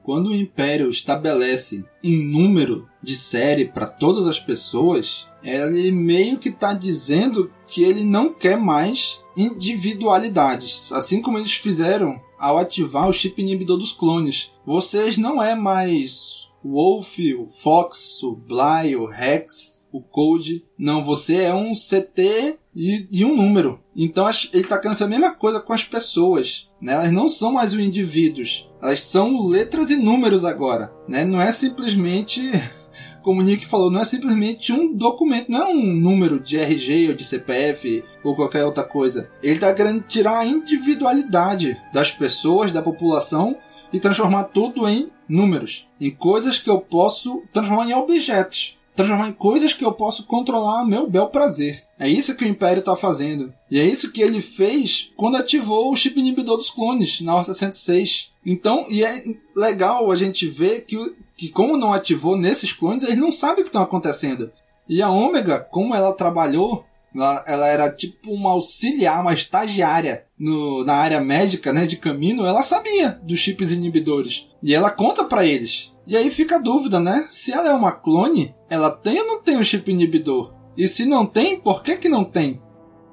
Quando 0.03 0.29
o 0.29 0.35
Império 0.35 0.89
estabelece 0.89 1.83
um 2.03 2.23
número 2.31 2.87
de 3.03 3.15
série 3.15 3.65
para 3.65 3.85
todas 3.85 4.25
as 4.25 4.39
pessoas, 4.39 5.27
ele 5.43 5.91
meio 5.91 6.37
que 6.37 6.47
está 6.47 6.73
dizendo 6.73 7.51
que 7.65 7.83
ele 7.83 8.05
não 8.05 8.33
quer 8.33 8.57
mais 8.57 9.19
individualidades, 9.35 10.91
assim 10.93 11.21
como 11.21 11.37
eles 11.37 11.55
fizeram 11.55 12.21
ao 12.39 12.57
ativar 12.57 13.09
o 13.09 13.13
chip 13.13 13.41
inibidor 13.41 13.77
dos 13.77 13.91
clones. 13.91 14.49
Vocês 14.65 15.17
não 15.17 15.43
é 15.43 15.55
mais 15.55 16.46
o 16.63 16.71
Wolf, 16.71 17.17
o 17.39 17.47
Fox, 17.47 18.21
o 18.23 18.35
Bly, 18.35 18.95
o 18.95 19.05
Rex, 19.05 19.77
o 19.91 20.01
Code. 20.01 20.63
Não, 20.77 21.03
você 21.03 21.43
é 21.43 21.53
um 21.53 21.71
CT 21.71 22.57
e, 22.75 23.07
e 23.11 23.25
um 23.25 23.35
número. 23.35 23.79
Então 23.95 24.29
ele 24.29 24.61
está 24.61 24.77
querendo 24.77 24.97
fazer 24.97 25.15
a 25.15 25.19
mesma 25.19 25.33
coisa 25.33 25.59
com 25.59 25.73
as 25.73 25.83
pessoas. 25.83 26.69
Né? 26.81 26.93
Elas 26.93 27.11
não 27.11 27.27
são 27.27 27.53
mais 27.53 27.73
os 27.73 27.79
indivíduos. 27.79 28.69
Elas 28.81 28.99
são 28.99 29.47
letras 29.47 29.89
e 29.89 29.95
números 29.97 30.45
agora. 30.45 30.93
Né? 31.07 31.25
Não 31.25 31.41
é 31.41 31.51
simplesmente, 31.51 32.41
como 33.23 33.41
o 33.41 33.43
Nick 33.43 33.65
falou, 33.65 33.89
não 33.89 34.01
é 34.01 34.05
simplesmente 34.05 34.71
um 34.71 34.93
documento, 34.93 35.51
não 35.51 35.61
é 35.61 35.65
um 35.65 35.83
número 35.83 36.39
de 36.39 36.57
RG 36.57 37.09
ou 37.09 37.13
de 37.15 37.23
CPF 37.23 38.03
ou 38.23 38.35
qualquer 38.35 38.65
outra 38.65 38.83
coisa. 38.83 39.29
Ele 39.41 39.55
está 39.55 39.73
querendo 39.73 40.03
tirar 40.03 40.39
a 40.39 40.45
individualidade 40.45 41.75
das 41.91 42.11
pessoas, 42.11 42.71
da 42.71 42.81
população 42.81 43.57
e 43.91 43.99
transformar 43.99 44.45
tudo 44.45 44.87
em 44.87 45.09
números, 45.27 45.87
em 45.99 46.11
coisas 46.11 46.57
que 46.57 46.69
eu 46.69 46.79
posso 46.79 47.43
transformar 47.51 47.87
em 47.87 47.93
objetos 47.93 48.77
transformar 48.97 49.29
em 49.29 49.33
coisas 49.33 49.73
que 49.73 49.85
eu 49.85 49.91
posso 49.91 50.23
controlar 50.23 50.81
a 50.81 50.85
meu 50.85 51.07
bel 51.07 51.27
prazer. 51.27 51.83
É 51.99 52.09
isso 52.09 52.35
que 52.35 52.43
o 52.43 52.47
Império 52.47 52.79
está 52.79 52.95
fazendo. 52.95 53.53
E 53.69 53.79
é 53.79 53.85
isso 53.85 54.11
que 54.11 54.21
ele 54.21 54.41
fez 54.41 55.11
quando 55.15 55.37
ativou 55.37 55.91
o 55.91 55.95
chip 55.95 56.19
inibidor 56.19 56.57
dos 56.57 56.71
clones 56.71 57.21
na 57.21 57.35
Orça 57.35 57.53
106. 57.53 58.31
Então, 58.43 58.85
e 58.89 59.03
é 59.05 59.23
legal 59.55 60.11
a 60.11 60.15
gente 60.15 60.47
ver 60.47 60.81
que, 60.81 60.97
que 61.35 61.47
como 61.47 61.77
não 61.77 61.93
ativou 61.93 62.35
nesses 62.35 62.73
clones, 62.73 63.03
eles 63.03 63.17
não 63.17 63.31
sabem 63.31 63.61
o 63.61 63.63
que 63.63 63.69
está 63.69 63.83
acontecendo. 63.83 64.51
E 64.89 65.01
a 65.01 65.11
Ômega, 65.11 65.59
como 65.59 65.93
ela 65.93 66.13
trabalhou, 66.13 66.83
ela, 67.13 67.43
ela, 67.47 67.67
era 67.67 67.91
tipo 67.91 68.31
uma 68.31 68.51
auxiliar, 68.51 69.21
uma 69.21 69.33
estagiária 69.33 70.25
no, 70.37 70.83
na 70.83 70.93
área 70.93 71.19
médica, 71.19 71.73
né, 71.73 71.85
de 71.85 71.97
caminho, 71.97 72.45
ela 72.45 72.63
sabia 72.63 73.19
dos 73.23 73.39
chips 73.39 73.71
inibidores. 73.71 74.47
E 74.61 74.73
ela 74.73 74.91
conta 74.91 75.23
para 75.23 75.45
eles. 75.45 75.91
E 76.05 76.15
aí 76.15 76.31
fica 76.31 76.55
a 76.55 76.59
dúvida, 76.59 76.99
né? 76.99 77.25
Se 77.27 77.51
ela 77.51 77.69
é 77.69 77.73
uma 77.73 77.91
clone, 77.91 78.55
ela 78.69 78.89
tem 78.89 79.19
ou 79.19 79.27
não 79.27 79.41
tem 79.41 79.57
um 79.57 79.63
chip 79.63 79.91
inibidor? 79.91 80.53
E 80.77 80.87
se 80.87 81.05
não 81.05 81.25
tem, 81.25 81.59
por 81.59 81.83
que 81.83 81.97
que 81.97 82.07
não 82.07 82.23
tem? 82.23 82.61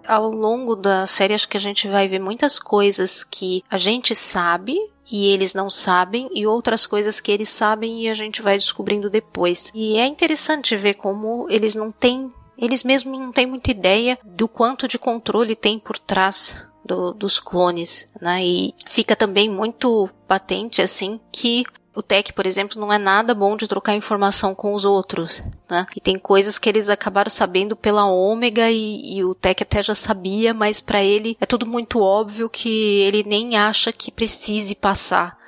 Ao 0.06 0.30
longo 0.30 0.76
da 0.76 1.06
série, 1.06 1.34
acho 1.34 1.48
que 1.48 1.56
a 1.56 1.60
gente 1.60 1.88
vai 1.88 2.06
ver 2.06 2.20
muitas 2.20 2.58
coisas 2.58 3.24
que 3.24 3.64
a 3.70 3.78
gente 3.78 4.14
sabe 4.14 4.76
e 5.10 5.26
eles 5.26 5.54
não 5.54 5.68
sabem, 5.68 6.30
e 6.32 6.46
outras 6.46 6.86
coisas 6.86 7.20
que 7.20 7.32
eles 7.32 7.48
sabem 7.48 8.02
e 8.02 8.08
a 8.08 8.14
gente 8.14 8.42
vai 8.42 8.56
descobrindo 8.56 9.10
depois. 9.10 9.70
E 9.74 9.96
é 9.96 10.06
interessante 10.06 10.76
ver 10.76 10.94
como 10.94 11.46
eles 11.50 11.74
não 11.74 11.90
têm 11.90 12.32
eles 12.58 12.84
mesmos 12.84 13.18
não 13.18 13.32
têm 13.32 13.46
muita 13.46 13.70
ideia 13.70 14.18
do 14.24 14.48
quanto 14.48 14.88
de 14.88 14.98
controle 14.98 15.56
tem 15.56 15.78
por 15.78 15.98
trás 15.98 16.56
do, 16.84 17.12
dos 17.12 17.40
clones, 17.40 18.08
né? 18.20 18.44
E 18.44 18.74
fica 18.86 19.16
também 19.16 19.48
muito 19.48 20.08
patente 20.26 20.82
assim 20.82 21.18
que 21.32 21.64
o 21.94 22.02
Tech, 22.02 22.32
por 22.32 22.44
exemplo, 22.44 22.80
não 22.80 22.92
é 22.92 22.98
nada 22.98 23.34
bom 23.34 23.56
de 23.56 23.68
trocar 23.68 23.94
informação 23.94 24.54
com 24.54 24.74
os 24.74 24.84
outros, 24.84 25.42
né? 25.70 25.86
E 25.96 26.00
tem 26.00 26.18
coisas 26.18 26.58
que 26.58 26.68
eles 26.68 26.88
acabaram 26.88 27.30
sabendo 27.30 27.76
pela 27.76 28.06
Ômega 28.06 28.70
e, 28.70 29.16
e 29.16 29.24
o 29.24 29.34
Tech 29.34 29.62
até 29.62 29.80
já 29.80 29.94
sabia, 29.94 30.52
mas 30.52 30.80
para 30.80 31.02
ele 31.02 31.36
é 31.40 31.46
tudo 31.46 31.64
muito 31.64 32.00
óbvio 32.00 32.50
que 32.50 33.00
ele 33.02 33.22
nem 33.22 33.56
acha 33.56 33.92
que 33.92 34.10
precise 34.10 34.74
passar 34.74 35.38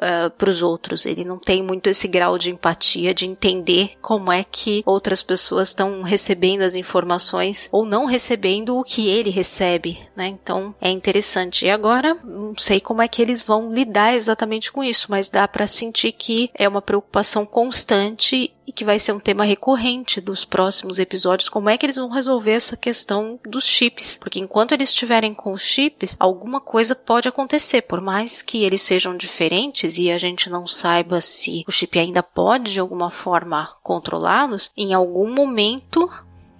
uh, 0.00 0.26
eh, 0.26 0.28
para 0.30 0.50
os 0.50 0.62
outros. 0.62 1.06
Ele 1.06 1.24
não 1.24 1.38
tem 1.38 1.62
muito 1.62 1.88
esse 1.88 2.08
grau 2.08 2.38
de 2.38 2.50
empatia, 2.50 3.14
de 3.14 3.26
entender 3.26 3.92
como 4.00 4.30
é 4.32 4.44
que 4.44 4.82
outras 4.86 5.22
pessoas 5.22 5.68
estão 5.68 6.02
recebendo 6.02 6.62
as 6.62 6.74
informações 6.74 7.68
ou 7.72 7.84
não 7.84 8.04
recebendo 8.04 8.76
o 8.76 8.84
que 8.84 9.08
ele 9.08 9.30
recebe, 9.30 9.98
né? 10.16 10.26
Então 10.26 10.74
é 10.80 10.90
interessante. 10.90 11.66
E 11.66 11.70
agora 11.70 12.14
não 12.24 12.54
sei 12.56 12.80
como 12.80 13.02
é 13.02 13.08
que 13.08 13.22
eles 13.22 13.42
vão 13.42 13.72
lidar 13.72 14.14
exatamente 14.14 14.70
com 14.70 14.82
isso, 14.82 15.06
mas 15.10 15.28
dá 15.28 15.46
para 15.46 15.66
sentir 15.66 16.12
que 16.12 16.50
é 16.54 16.68
uma 16.68 16.82
preocupação 16.82 17.46
constante 17.46 18.52
e 18.66 18.72
que 18.72 18.84
vai 18.84 18.98
ser 18.98 19.12
um 19.12 19.20
tema 19.20 19.44
recorrente 19.44 20.20
dos 20.20 20.44
próximos 20.44 20.98
episódios, 20.98 21.48
como 21.48 21.68
é 21.68 21.76
que 21.76 21.86
eles 21.86 21.96
vão 21.96 22.08
resolver 22.08 22.52
essa 22.52 22.76
questão 22.76 23.38
dos 23.44 23.64
chips, 23.64 24.18
porque 24.20 24.38
enquanto 24.38 24.72
eles 24.72 24.88
estiverem 24.88 25.34
com 25.34 25.52
os 25.52 25.62
chips, 25.62 26.16
alguma 26.18 26.60
coisa 26.60 26.94
pode 26.94 27.28
acontecer, 27.28 27.82
por 27.82 28.00
mais 28.00 28.42
que 28.42 28.62
eles 28.62 28.82
sejam 28.82 29.16
diferentes 29.16 29.98
e 29.98 30.10
a 30.10 30.18
gente 30.18 30.48
não 30.48 30.66
saiba 30.66 31.20
se 31.20 31.64
o 31.66 31.72
chip 31.72 31.98
ainda 31.98 32.22
pode 32.22 32.72
de 32.72 32.80
alguma 32.80 33.10
forma 33.10 33.70
controlá-los, 33.82 34.70
em 34.76 34.94
algum 34.94 35.32
momento 35.32 36.10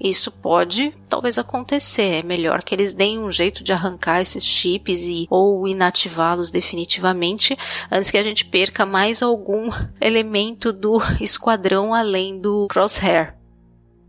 isso 0.05 0.31
pode 0.31 0.95
talvez 1.09 1.39
acontecer. 1.39 2.21
É 2.21 2.23
melhor 2.23 2.63
que 2.63 2.75
eles 2.75 2.95
deem 2.95 3.19
um 3.19 3.31
jeito 3.31 3.65
de 3.65 3.73
arrancar 3.73 4.21
esses 4.21 4.45
chips 4.45 5.03
e 5.03 5.27
ou 5.31 5.67
inativá-los 5.67 6.51
definitivamente 6.51 7.57
antes 7.91 8.11
que 8.11 8.19
a 8.19 8.23
gente 8.23 8.45
perca 8.45 8.85
mais 8.85 9.23
algum 9.23 9.71
elemento 10.01 10.73
do 10.73 10.99
esquadrão 11.21 11.95
além 11.95 12.39
do 12.39 12.67
Crosshair. 12.69 13.35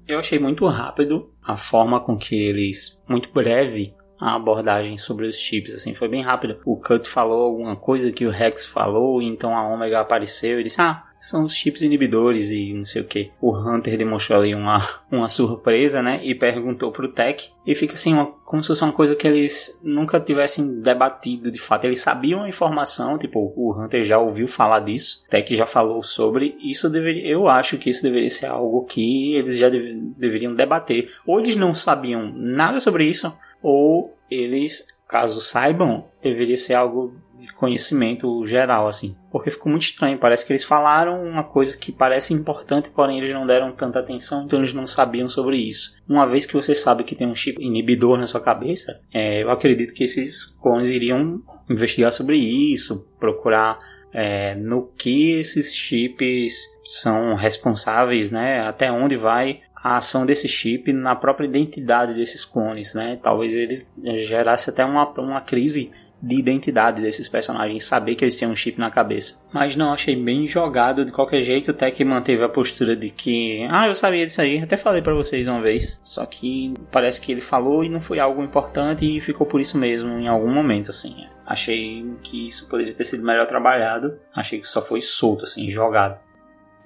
Eu 0.08 0.20
achei 0.20 0.38
muito 0.38 0.68
rápido 0.68 1.32
a 1.42 1.58
forma 1.58 2.00
com 2.00 2.18
que 2.18 2.36
eles, 2.36 3.02
muito 3.08 3.32
breve, 3.32 3.94
a 4.20 4.36
abordagem 4.36 4.98
sobre 4.98 5.28
os 5.28 5.38
chips, 5.38 5.74
assim, 5.74 5.94
foi 5.94 6.08
bem 6.08 6.22
rápido. 6.22 6.60
O 6.66 6.78
Cut 6.78 7.08
falou 7.08 7.44
alguma 7.44 7.76
coisa 7.76 8.12
que 8.12 8.26
o 8.26 8.32
Rex 8.32 8.66
falou, 8.66 9.22
então 9.22 9.56
a 9.56 9.68
Omega 9.68 10.00
apareceu 10.00 10.60
e 10.60 10.64
disse: 10.64 10.82
"Ah, 10.82 11.04
são 11.26 11.44
os 11.44 11.56
chips 11.56 11.82
inibidores 11.82 12.52
e 12.52 12.74
não 12.74 12.86
sei 12.86 13.02
o 13.02 13.06
que. 13.06 13.32
O 13.42 13.52
Hunter 13.58 13.98
demonstrou 13.98 14.40
ali 14.40 14.54
uma, 14.54 14.88
uma 15.12 15.28
surpresa, 15.28 16.02
né? 16.02 16.20
E 16.24 16.36
perguntou 16.36 16.92
pro 16.92 17.12
Tech. 17.12 17.50
E 17.66 17.74
fica 17.74 17.96
assim, 17.96 18.14
uma, 18.14 18.28
como 18.28 18.62
se 18.62 18.68
fosse 18.68 18.84
uma 18.84 18.94
coisa 18.94 19.16
que 19.16 19.28
eles 19.28 19.80
nunca 19.84 20.20
tivessem 20.20 20.82
debatido 20.82 21.52
de 21.52 21.58
fato. 21.58 21.86
Eles 21.86 22.00
sabiam 22.00 22.44
a 22.44 22.50
informação, 22.50 23.18
tipo, 23.18 23.52
o 23.56 23.74
Hunter 23.74 24.04
já 24.04 24.20
ouviu 24.20 24.48
falar 24.48 24.82
disso, 24.82 25.24
o 25.26 25.30
Tech 25.32 25.56
já 25.56 25.66
falou 25.66 26.04
sobre. 26.04 26.56
Isso 26.62 26.90
deveria, 26.90 27.28
eu 27.28 27.48
acho 27.48 27.78
que 27.78 27.90
isso 27.90 28.04
deveria 28.04 28.30
ser 28.30 28.46
algo 28.46 28.86
que 28.86 29.36
eles 29.36 29.58
já 29.58 29.68
deve, 29.68 29.96
deveriam 30.18 30.54
debater. 30.54 31.12
Ou 31.26 31.40
eles 31.40 31.56
não 31.56 31.74
sabiam 31.74 32.32
nada 32.36 32.80
sobre 32.80 33.06
isso, 33.06 33.36
ou 33.66 34.16
eles, 34.30 34.86
caso 35.08 35.42
saibam, 35.42 36.06
deveria 36.22 36.56
ser 36.56 36.76
algo 36.76 37.16
de 37.36 37.52
conhecimento 37.54 38.46
geral, 38.46 38.88
assim. 38.88 39.16
Porque 39.32 39.50
ficou 39.50 39.72
muito 39.72 39.86
estranho. 39.86 40.20
Parece 40.20 40.46
que 40.46 40.54
eles 40.54 40.64
falaram 40.64 41.24
uma 41.24 41.44
coisa 41.44 41.76
que 41.76 41.92
parece 41.92 42.32
importante, 42.32 42.92
porém 42.92 43.18
eles 43.18 43.34
não 43.34 43.48
deram 43.48 43.72
tanta 43.72 44.00
atenção, 44.00 44.44
então 44.46 44.60
eles 44.60 44.72
não 44.72 44.86
sabiam 44.86 45.28
sobre 45.28 45.58
isso. 45.58 45.96
Uma 46.08 46.28
vez 46.28 46.46
que 46.46 46.54
você 46.54 46.76
sabe 46.76 47.04
que 47.04 47.16
tem 47.16 47.26
um 47.26 47.34
chip 47.34 47.60
inibidor 47.60 48.20
na 48.20 48.28
sua 48.28 48.40
cabeça, 48.40 49.02
é, 49.12 49.42
eu 49.42 49.50
acredito 49.50 49.96
que 49.96 50.04
esses 50.04 50.46
clones 50.46 50.92
iriam 50.92 51.42
investigar 51.68 52.12
sobre 52.12 52.38
isso, 52.38 53.08
procurar 53.20 53.80
é, 54.14 54.54
no 54.54 54.88
que 54.96 55.32
esses 55.32 55.74
chips 55.74 56.54
são 56.84 57.34
responsáveis, 57.34 58.30
né? 58.30 58.62
Até 58.62 58.92
onde 58.92 59.18
vai 59.18 59.62
a 59.86 59.98
ação 59.98 60.26
desse 60.26 60.48
chip 60.48 60.92
na 60.92 61.16
própria 61.16 61.46
identidade 61.46 62.16
desses 62.16 62.44
clones, 62.44 62.96
né? 62.96 63.20
Talvez 63.22 63.54
eles 63.54 63.94
gerasse 64.26 64.68
até 64.68 64.84
uma, 64.84 65.08
uma 65.20 65.42
crise 65.42 65.92
de 66.20 66.40
identidade 66.40 67.04
desses 67.04 67.30
personagens, 67.30 67.86
saber 67.86 68.16
que 68.16 68.26
eles 68.26 68.36
têm 68.36 68.48
um 68.48 68.56
chip 68.56 68.80
na 68.80 68.90
cabeça. 68.90 69.40
Mas 69.54 69.76
não, 69.76 69.94
achei 69.94 70.16
bem 70.16 70.48
jogado 70.48 71.06
de 71.06 71.12
qualquer 71.12 71.42
jeito, 71.42 71.70
até 71.70 71.92
que 71.92 72.04
manteve 72.04 72.44
a 72.44 72.50
postura 72.50 72.96
de 72.96 73.12
que, 73.12 73.68
ah, 73.70 73.88
eu 73.88 73.94
sabia 73.94 74.26
disso 74.26 74.42
aí, 74.42 74.58
até 74.58 74.76
falei 74.76 75.04
para 75.04 75.14
vocês 75.14 75.48
uma 75.48 75.62
vez, 75.62 76.00
só 76.02 76.26
que 76.26 76.74
parece 76.92 77.22
que 77.22 77.32
ele 77.32 77.42
falou 77.42 77.84
e 77.84 77.90
não 77.90 78.02
foi 78.02 78.20
algo 78.20 78.42
importante 78.42 79.06
e 79.06 79.22
ficou 79.22 79.46
por 79.46 79.62
isso 79.62 79.78
mesmo 79.78 80.10
em 80.18 80.28
algum 80.28 80.52
momento, 80.52 80.90
assim. 80.90 81.28
Achei 81.46 82.12
que 82.24 82.48
isso 82.48 82.68
poderia 82.68 82.96
ter 82.96 83.04
sido 83.04 83.24
melhor 83.24 83.46
trabalhado, 83.46 84.18
achei 84.34 84.60
que 84.60 84.68
só 84.68 84.82
foi 84.82 85.04
solto, 85.04 85.44
assim, 85.44 85.70
jogado. 85.70 86.25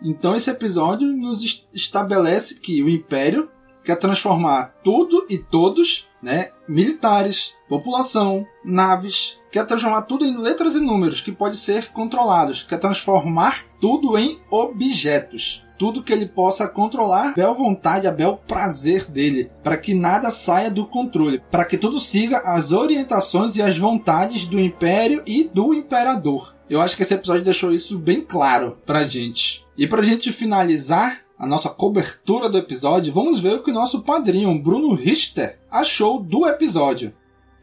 Então 0.04 0.36
esse 0.36 0.50
episódio 0.50 1.08
nos 1.08 1.66
estabelece 1.74 2.56
que 2.56 2.82
o 2.82 2.90
Império 2.90 3.50
quer 3.84 3.96
transformar 3.96 4.76
tudo 4.84 5.26
e 5.30 5.38
todos, 5.38 6.08
né, 6.22 6.52
militares, 6.68 7.54
população, 7.68 8.46
naves, 8.64 9.38
quer 9.52 9.66
transformar 9.66 10.04
tudo 10.04 10.26
em 10.26 10.38
letras 10.38 10.76
e 10.76 10.80
números 10.80 11.22
que 11.22 11.32
podem 11.32 11.56
ser 11.56 11.92
controlados, 11.92 12.64
quer 12.64 12.78
transformar 12.78 13.66
tudo 13.80 14.18
em 14.18 14.40
objetos. 14.52 15.66
Tudo 15.78 16.04
que 16.04 16.12
ele 16.12 16.26
possa 16.26 16.68
controlar, 16.68 17.30
a 17.30 17.34
bel 17.34 17.56
vontade, 17.56 18.06
a 18.06 18.12
bel 18.12 18.36
prazer 18.46 19.06
dele, 19.06 19.50
para 19.64 19.78
que 19.78 19.94
nada 19.94 20.30
saia 20.30 20.70
do 20.70 20.86
controle, 20.86 21.42
para 21.50 21.64
que 21.64 21.78
tudo 21.78 21.98
siga 22.02 22.40
as 22.40 22.74
orientações 22.74 23.56
e 23.56 23.62
as 23.62 23.78
vontades 23.78 24.44
do 24.44 24.60
Império 24.60 25.24
e 25.26 25.46
do 25.46 25.74
Imperador. 25.74 26.54
Eu 26.70 26.82
acho 26.82 26.98
que 26.98 27.02
esse 27.02 27.14
episódio 27.14 27.44
deixou 27.44 27.74
isso 27.74 27.98
bem 27.98 28.22
claro 28.22 28.78
pra 28.86 29.06
gente. 29.06 29.66
E 29.80 29.88
pra 29.88 30.02
gente 30.02 30.30
finalizar, 30.34 31.20
a 31.38 31.48
nossa 31.48 31.70
cobertura 31.70 32.50
do 32.50 32.58
episódio, 32.58 33.14
vamos 33.14 33.40
ver 33.40 33.54
o 33.54 33.64
que 33.64 33.72
nosso 33.72 34.02
padrinho, 34.02 34.54
Bruno 34.62 34.94
Richter, 34.94 35.58
achou 35.72 36.22
do 36.22 36.46
episódio. 36.46 37.14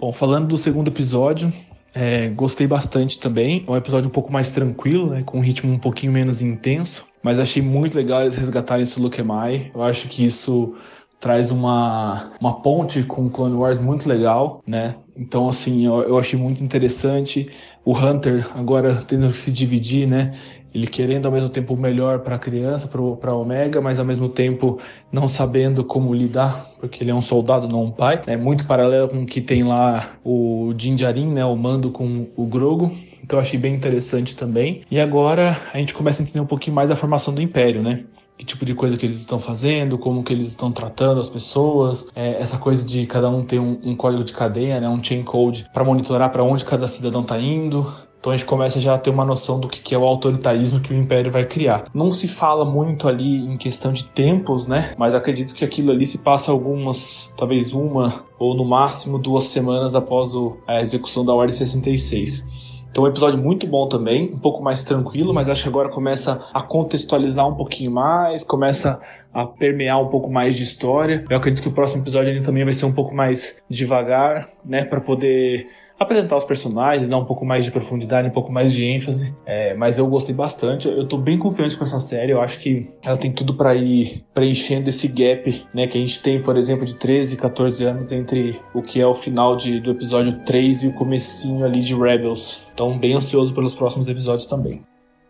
Bom, 0.00 0.10
falando 0.10 0.48
do 0.48 0.56
segundo 0.56 0.88
episódio, 0.88 1.52
é, 1.94 2.28
gostei 2.28 2.66
bastante 2.66 3.20
também. 3.20 3.62
É 3.68 3.70
um 3.70 3.76
episódio 3.76 4.08
um 4.08 4.12
pouco 4.12 4.32
mais 4.32 4.50
tranquilo, 4.50 5.10
né, 5.10 5.24
com 5.26 5.36
um 5.36 5.42
ritmo 5.42 5.70
um 5.70 5.78
pouquinho 5.78 6.10
menos 6.10 6.40
intenso. 6.40 7.04
Mas 7.22 7.38
achei 7.38 7.60
muito 7.60 7.94
legal 7.94 8.22
eles 8.22 8.34
resgatarem 8.34 8.84
esse 8.84 8.98
Lukemai. 8.98 9.70
Eu 9.74 9.82
acho 9.82 10.08
que 10.08 10.24
isso 10.24 10.74
traz 11.20 11.50
uma, 11.50 12.32
uma 12.40 12.62
ponte 12.62 13.02
com 13.02 13.28
Clone 13.28 13.56
Wars 13.56 13.78
muito 13.78 14.08
legal, 14.08 14.62
né? 14.66 14.94
Então, 15.14 15.50
assim, 15.50 15.84
eu, 15.84 16.00
eu 16.02 16.18
achei 16.18 16.38
muito 16.38 16.64
interessante. 16.64 17.50
O 17.84 17.94
Hunter 17.94 18.46
agora 18.54 19.04
tendo 19.06 19.30
que 19.30 19.36
se 19.36 19.52
dividir, 19.52 20.06
né? 20.06 20.34
Ele 20.74 20.86
querendo 20.86 21.26
ao 21.26 21.32
mesmo 21.32 21.48
tempo 21.48 21.74
o 21.74 21.76
melhor 21.76 22.20
para 22.20 22.36
a 22.36 22.38
criança, 22.38 22.88
para 22.88 23.34
Omega, 23.34 23.80
mas 23.80 23.98
ao 23.98 24.04
mesmo 24.04 24.28
tempo 24.28 24.78
não 25.10 25.26
sabendo 25.26 25.84
como 25.84 26.14
lidar, 26.14 26.66
porque 26.78 27.02
ele 27.02 27.10
é 27.10 27.14
um 27.14 27.22
soldado, 27.22 27.66
não 27.68 27.84
um 27.84 27.90
pai. 27.90 28.20
É 28.26 28.36
muito 28.36 28.66
paralelo 28.66 29.08
com 29.08 29.22
o 29.22 29.26
que 29.26 29.40
tem 29.40 29.62
lá 29.62 30.16
o 30.24 30.72
Din 30.74 30.94
Djarin, 30.94 31.28
né, 31.28 31.44
o 31.44 31.56
mando 31.56 31.90
com 31.90 32.26
o 32.36 32.46
Grogo. 32.46 32.92
Então 33.22 33.38
eu 33.38 33.42
achei 33.42 33.58
bem 33.58 33.74
interessante 33.74 34.36
também. 34.36 34.82
E 34.90 35.00
agora 35.00 35.58
a 35.72 35.78
gente 35.78 35.94
começa 35.94 36.22
a 36.22 36.24
entender 36.24 36.40
um 36.40 36.46
pouquinho 36.46 36.76
mais 36.76 36.90
a 36.90 36.96
formação 36.96 37.34
do 37.34 37.42
Império, 37.42 37.82
né? 37.82 38.04
que 38.36 38.44
tipo 38.44 38.64
de 38.64 38.74
coisa 38.74 38.96
que 38.96 39.06
eles 39.06 39.16
estão 39.16 39.38
fazendo, 39.38 39.96
como 39.96 40.22
que 40.22 40.32
eles 40.32 40.48
estão 40.48 40.70
tratando 40.70 41.20
as 41.20 41.28
pessoas, 41.28 42.06
é, 42.14 42.40
essa 42.40 42.58
coisa 42.58 42.86
de 42.86 43.06
cada 43.06 43.30
um 43.30 43.42
ter 43.42 43.58
um, 43.58 43.78
um, 43.82 43.96
código 43.96 44.22
de 44.22 44.32
cadeia, 44.32 44.78
né, 44.78 44.88
um 44.88 45.02
chain 45.02 45.22
code 45.22 45.66
para 45.72 45.82
monitorar 45.82 46.30
para 46.30 46.44
onde 46.44 46.64
cada 46.64 46.86
cidadão 46.86 47.22
está 47.22 47.38
indo, 47.38 47.90
então 48.26 48.32
a 48.32 48.36
gente 48.36 48.46
começa 48.46 48.80
já 48.80 48.94
a 48.94 48.98
ter 48.98 49.08
uma 49.08 49.24
noção 49.24 49.60
do 49.60 49.68
que 49.68 49.94
é 49.94 49.98
o 49.98 50.04
autoritarismo 50.04 50.80
que 50.80 50.92
o 50.92 50.96
Império 50.96 51.30
vai 51.30 51.44
criar. 51.44 51.84
Não 51.94 52.10
se 52.10 52.26
fala 52.26 52.64
muito 52.64 53.06
ali 53.06 53.46
em 53.46 53.56
questão 53.56 53.92
de 53.92 54.04
tempos, 54.04 54.66
né? 54.66 54.94
Mas 54.98 55.14
acredito 55.14 55.54
que 55.54 55.64
aquilo 55.64 55.92
ali 55.92 56.04
se 56.04 56.18
passa 56.18 56.50
algumas, 56.50 57.32
talvez 57.36 57.72
uma 57.72 58.24
ou 58.36 58.56
no 58.56 58.64
máximo 58.64 59.16
duas 59.16 59.44
semanas 59.44 59.94
após 59.94 60.32
a 60.66 60.80
execução 60.82 61.24
da 61.24 61.32
Ordem 61.32 61.54
66. 61.54 62.44
Então, 62.90 63.04
um 63.04 63.06
episódio 63.06 63.38
muito 63.38 63.64
bom 63.66 63.86
também, 63.86 64.32
um 64.32 64.38
pouco 64.38 64.60
mais 64.60 64.82
tranquilo, 64.82 65.32
mas 65.32 65.48
acho 65.48 65.62
que 65.62 65.68
agora 65.68 65.88
começa 65.88 66.40
a 66.52 66.62
contextualizar 66.62 67.46
um 67.46 67.54
pouquinho 67.54 67.92
mais, 67.92 68.42
começa 68.42 68.98
a 69.32 69.44
permear 69.44 70.00
um 70.00 70.08
pouco 70.08 70.32
mais 70.32 70.56
de 70.56 70.64
história. 70.64 71.24
Eu 71.30 71.36
acredito 71.36 71.62
que 71.62 71.68
o 71.68 71.72
próximo 71.72 72.02
episódio 72.02 72.42
também 72.42 72.64
vai 72.64 72.72
ser 72.72 72.86
um 72.86 72.92
pouco 72.92 73.14
mais 73.14 73.62
devagar, 73.68 74.48
né, 74.64 74.84
para 74.84 75.00
poder 75.00 75.68
apresentar 75.98 76.36
os 76.36 76.44
personagens, 76.44 77.08
dar 77.08 77.18
um 77.18 77.24
pouco 77.24 77.44
mais 77.44 77.64
de 77.64 77.70
profundidade, 77.70 78.28
um 78.28 78.32
pouco 78.32 78.52
mais 78.52 78.72
de 78.72 78.84
ênfase. 78.84 79.34
É, 79.44 79.74
mas 79.74 79.98
eu 79.98 80.06
gostei 80.06 80.34
bastante. 80.34 80.88
Eu 80.88 81.06
tô 81.06 81.16
bem 81.16 81.38
confiante 81.38 81.76
com 81.76 81.84
essa 81.84 81.98
série. 82.00 82.32
Eu 82.32 82.40
acho 82.40 82.58
que 82.58 82.88
ela 83.04 83.16
tem 83.16 83.32
tudo 83.32 83.54
para 83.54 83.74
ir 83.74 84.24
preenchendo 84.34 84.90
esse 84.90 85.08
gap, 85.08 85.66
né? 85.72 85.86
Que 85.86 85.98
a 85.98 86.00
gente 86.00 86.20
tem, 86.20 86.42
por 86.42 86.56
exemplo, 86.56 86.84
de 86.84 86.94
13, 86.94 87.36
14 87.36 87.84
anos 87.84 88.12
entre 88.12 88.60
o 88.74 88.82
que 88.82 89.00
é 89.00 89.06
o 89.06 89.14
final 89.14 89.56
de, 89.56 89.80
do 89.80 89.90
episódio 89.90 90.44
3 90.44 90.82
e 90.82 90.86
o 90.88 90.92
comecinho 90.92 91.64
ali 91.64 91.80
de 91.80 91.94
Rebels. 91.94 92.60
Então, 92.74 92.98
bem 92.98 93.14
ansioso 93.14 93.54
pelos 93.54 93.74
próximos 93.74 94.08
episódios 94.08 94.46
também. 94.46 94.82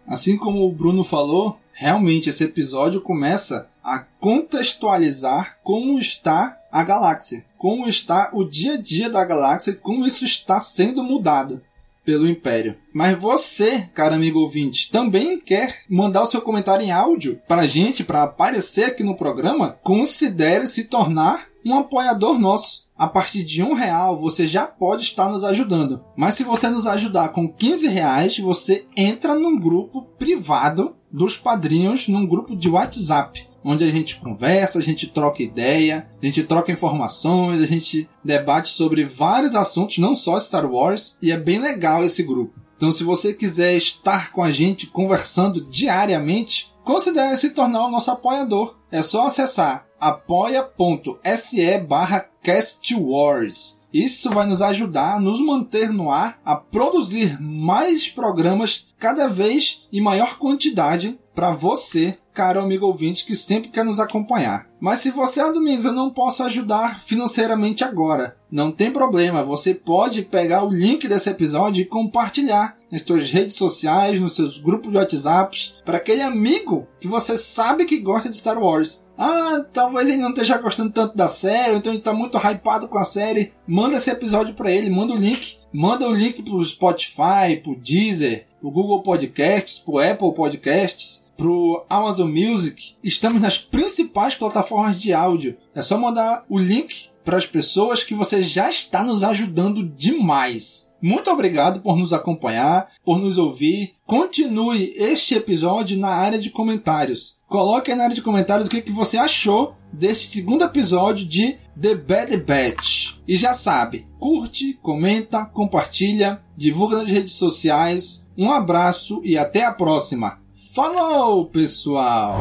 Assim 0.06 0.36
como 0.36 0.64
o 0.64 0.72
Bruno 0.72 1.02
falou, 1.02 1.58
realmente 1.72 2.28
esse 2.28 2.44
episódio 2.44 3.00
começa 3.00 3.68
a 3.82 3.98
contextualizar 4.20 5.58
como 5.62 5.98
está 5.98 6.56
a 6.76 6.84
galáxia, 6.84 7.42
como 7.56 7.88
está 7.88 8.30
o 8.34 8.44
dia 8.44 8.74
a 8.74 8.76
dia 8.76 9.08
da 9.08 9.24
galáxia, 9.24 9.74
como 9.74 10.06
isso 10.06 10.26
está 10.26 10.60
sendo 10.60 11.02
mudado 11.02 11.62
pelo 12.04 12.28
Império. 12.28 12.76
Mas 12.92 13.18
você, 13.18 13.88
cara 13.94 14.14
amigo 14.14 14.40
ouvinte, 14.40 14.90
também 14.90 15.40
quer 15.40 15.84
mandar 15.88 16.20
o 16.20 16.26
seu 16.26 16.42
comentário 16.42 16.84
em 16.84 16.90
áudio 16.90 17.40
para 17.48 17.62
a 17.62 17.66
gente, 17.66 18.04
para 18.04 18.24
aparecer 18.24 18.84
aqui 18.84 19.02
no 19.02 19.16
programa? 19.16 19.78
Considere 19.82 20.68
se 20.68 20.84
tornar 20.84 21.46
um 21.64 21.74
apoiador 21.74 22.38
nosso. 22.38 22.84
A 22.94 23.06
partir 23.06 23.42
de 23.42 23.62
um 23.62 23.72
real 23.72 24.18
você 24.18 24.46
já 24.46 24.66
pode 24.66 25.02
estar 25.02 25.30
nos 25.30 25.44
ajudando. 25.44 26.04
Mas 26.14 26.34
se 26.34 26.44
você 26.44 26.68
nos 26.68 26.86
ajudar 26.86 27.30
com 27.30 27.48
15 27.48 27.88
reais, 27.88 28.38
você 28.38 28.86
entra 28.94 29.34
num 29.34 29.58
grupo 29.58 30.02
privado 30.18 30.94
dos 31.10 31.38
padrinhos, 31.38 32.06
num 32.06 32.26
grupo 32.26 32.54
de 32.54 32.68
WhatsApp 32.68 33.45
onde 33.68 33.82
a 33.82 33.90
gente 33.90 34.20
conversa, 34.20 34.78
a 34.78 34.82
gente 34.82 35.08
troca 35.08 35.42
ideia, 35.42 36.08
a 36.22 36.24
gente 36.24 36.44
troca 36.44 36.70
informações, 36.70 37.60
a 37.60 37.66
gente 37.66 38.08
debate 38.24 38.68
sobre 38.68 39.04
vários 39.04 39.56
assuntos, 39.56 39.98
não 39.98 40.14
só 40.14 40.38
Star 40.38 40.70
Wars, 40.70 41.18
e 41.20 41.32
é 41.32 41.36
bem 41.36 41.58
legal 41.58 42.04
esse 42.04 42.22
grupo. 42.22 42.54
Então, 42.76 42.92
se 42.92 43.02
você 43.02 43.34
quiser 43.34 43.74
estar 43.76 44.30
com 44.30 44.40
a 44.40 44.52
gente 44.52 44.86
conversando 44.86 45.62
diariamente, 45.62 46.72
considere 46.84 47.36
se 47.36 47.50
tornar 47.50 47.86
o 47.86 47.90
nosso 47.90 48.08
apoiador. 48.10 48.76
É 48.88 49.02
só 49.02 49.26
acessar 49.26 49.86
apoia.se 49.98 51.78
barra 51.78 52.28
castwars. 52.42 53.80
Isso 53.92 54.30
vai 54.30 54.46
nos 54.46 54.62
ajudar 54.62 55.14
a 55.14 55.20
nos 55.20 55.40
manter 55.40 55.90
no 55.90 56.10
ar, 56.10 56.38
a 56.44 56.54
produzir 56.54 57.40
mais 57.40 58.08
programas 58.08 58.86
cada 58.98 59.26
vez 59.26 59.88
em 59.92 60.00
maior 60.00 60.36
quantidade 60.38 61.18
para 61.34 61.52
você, 61.52 62.18
caro 62.36 62.60
amigo 62.60 62.86
ouvinte, 62.86 63.24
que 63.24 63.34
sempre 63.34 63.70
quer 63.70 63.82
nos 63.82 63.98
acompanhar. 63.98 64.66
Mas 64.78 65.00
se 65.00 65.10
você, 65.10 65.40
ah, 65.40 65.50
Domingos, 65.50 65.86
eu 65.86 65.92
não 65.92 66.10
posso 66.10 66.42
ajudar 66.42 67.00
financeiramente 67.00 67.82
agora. 67.82 68.36
Não 68.52 68.70
tem 68.70 68.90
problema, 68.90 69.42
você 69.42 69.74
pode 69.74 70.20
pegar 70.20 70.62
o 70.62 70.68
link 70.68 71.08
desse 71.08 71.30
episódio 71.30 71.80
e 71.80 71.86
compartilhar 71.86 72.76
nas 72.92 73.00
suas 73.02 73.30
redes 73.30 73.56
sociais, 73.56 74.20
nos 74.20 74.36
seus 74.36 74.58
grupos 74.58 74.92
de 74.92 74.98
WhatsApp, 74.98 75.72
para 75.82 75.96
aquele 75.96 76.20
amigo 76.20 76.86
que 77.00 77.08
você 77.08 77.38
sabe 77.38 77.86
que 77.86 77.98
gosta 77.98 78.28
de 78.28 78.36
Star 78.36 78.62
Wars. 78.62 79.04
Ah, 79.16 79.64
talvez 79.72 80.06
ele 80.06 80.18
não 80.18 80.28
esteja 80.28 80.58
gostando 80.58 80.92
tanto 80.92 81.16
da 81.16 81.28
série, 81.28 81.76
então 81.76 81.90
ele 81.90 82.00
está 82.00 82.12
muito 82.12 82.36
hypado 82.36 82.86
com 82.86 82.98
a 82.98 83.04
série. 83.04 83.54
Manda 83.66 83.96
esse 83.96 84.10
episódio 84.10 84.54
para 84.54 84.70
ele, 84.70 84.90
manda 84.90 85.14
o 85.14 85.16
link. 85.16 85.56
Manda 85.72 86.06
o 86.06 86.14
link 86.14 86.42
pro 86.42 86.64
Spotify, 86.64 87.56
pro 87.62 87.76
Deezer, 87.76 88.46
pro 88.60 88.70
Google 88.70 89.02
Podcasts, 89.02 89.78
pro 89.78 89.98
Apple 89.98 90.34
Podcasts, 90.34 91.25
pro 91.36 91.84
Amazon 91.88 92.30
Music. 92.30 92.94
Estamos 93.02 93.40
nas 93.40 93.58
principais 93.58 94.34
plataformas 94.34 95.00
de 95.00 95.12
áudio. 95.12 95.56
É 95.74 95.82
só 95.82 95.98
mandar 95.98 96.44
o 96.48 96.58
link 96.58 97.10
para 97.24 97.36
as 97.36 97.46
pessoas 97.46 98.04
que 98.04 98.14
você 98.14 98.40
já 98.40 98.70
está 98.70 99.02
nos 99.02 99.24
ajudando 99.24 99.84
demais. 99.84 100.86
Muito 101.02 101.30
obrigado 101.30 101.80
por 101.80 101.96
nos 101.96 102.12
acompanhar, 102.12 102.88
por 103.04 103.18
nos 103.18 103.36
ouvir. 103.36 103.92
Continue 104.06 104.94
este 104.96 105.34
episódio 105.34 105.98
na 105.98 106.08
área 106.08 106.38
de 106.38 106.50
comentários. 106.50 107.36
Coloque 107.46 107.90
aí 107.90 107.96
na 107.96 108.04
área 108.04 108.14
de 108.14 108.22
comentários 108.22 108.66
o 108.66 108.70
que, 108.70 108.80
que 108.80 108.92
você 108.92 109.16
achou 109.16 109.76
deste 109.92 110.26
segundo 110.26 110.64
episódio 110.64 111.26
de 111.26 111.58
The 111.80 111.94
Bad 111.94 112.36
Batch. 112.38 113.18
E 113.26 113.36
já 113.36 113.54
sabe, 113.54 114.06
curte, 114.18 114.78
comenta, 114.82 115.44
compartilha, 115.44 116.42
divulga 116.56 116.98
nas 116.98 117.10
redes 117.10 117.34
sociais. 117.34 118.24
Um 118.36 118.50
abraço 118.50 119.20
e 119.24 119.36
até 119.36 119.64
a 119.64 119.72
próxima. 119.72 120.40
Falou, 120.76 121.46
pessoal! 121.46 122.38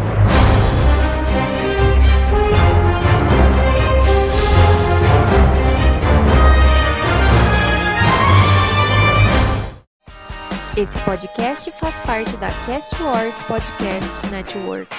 Esse 10.75 10.99
podcast 10.99 11.71
faz 11.79 11.97
parte 12.01 12.35
da 12.35 12.49
Cast 12.65 13.01
Wars 13.01 13.39
Podcast 13.43 14.27
Network. 14.27 14.93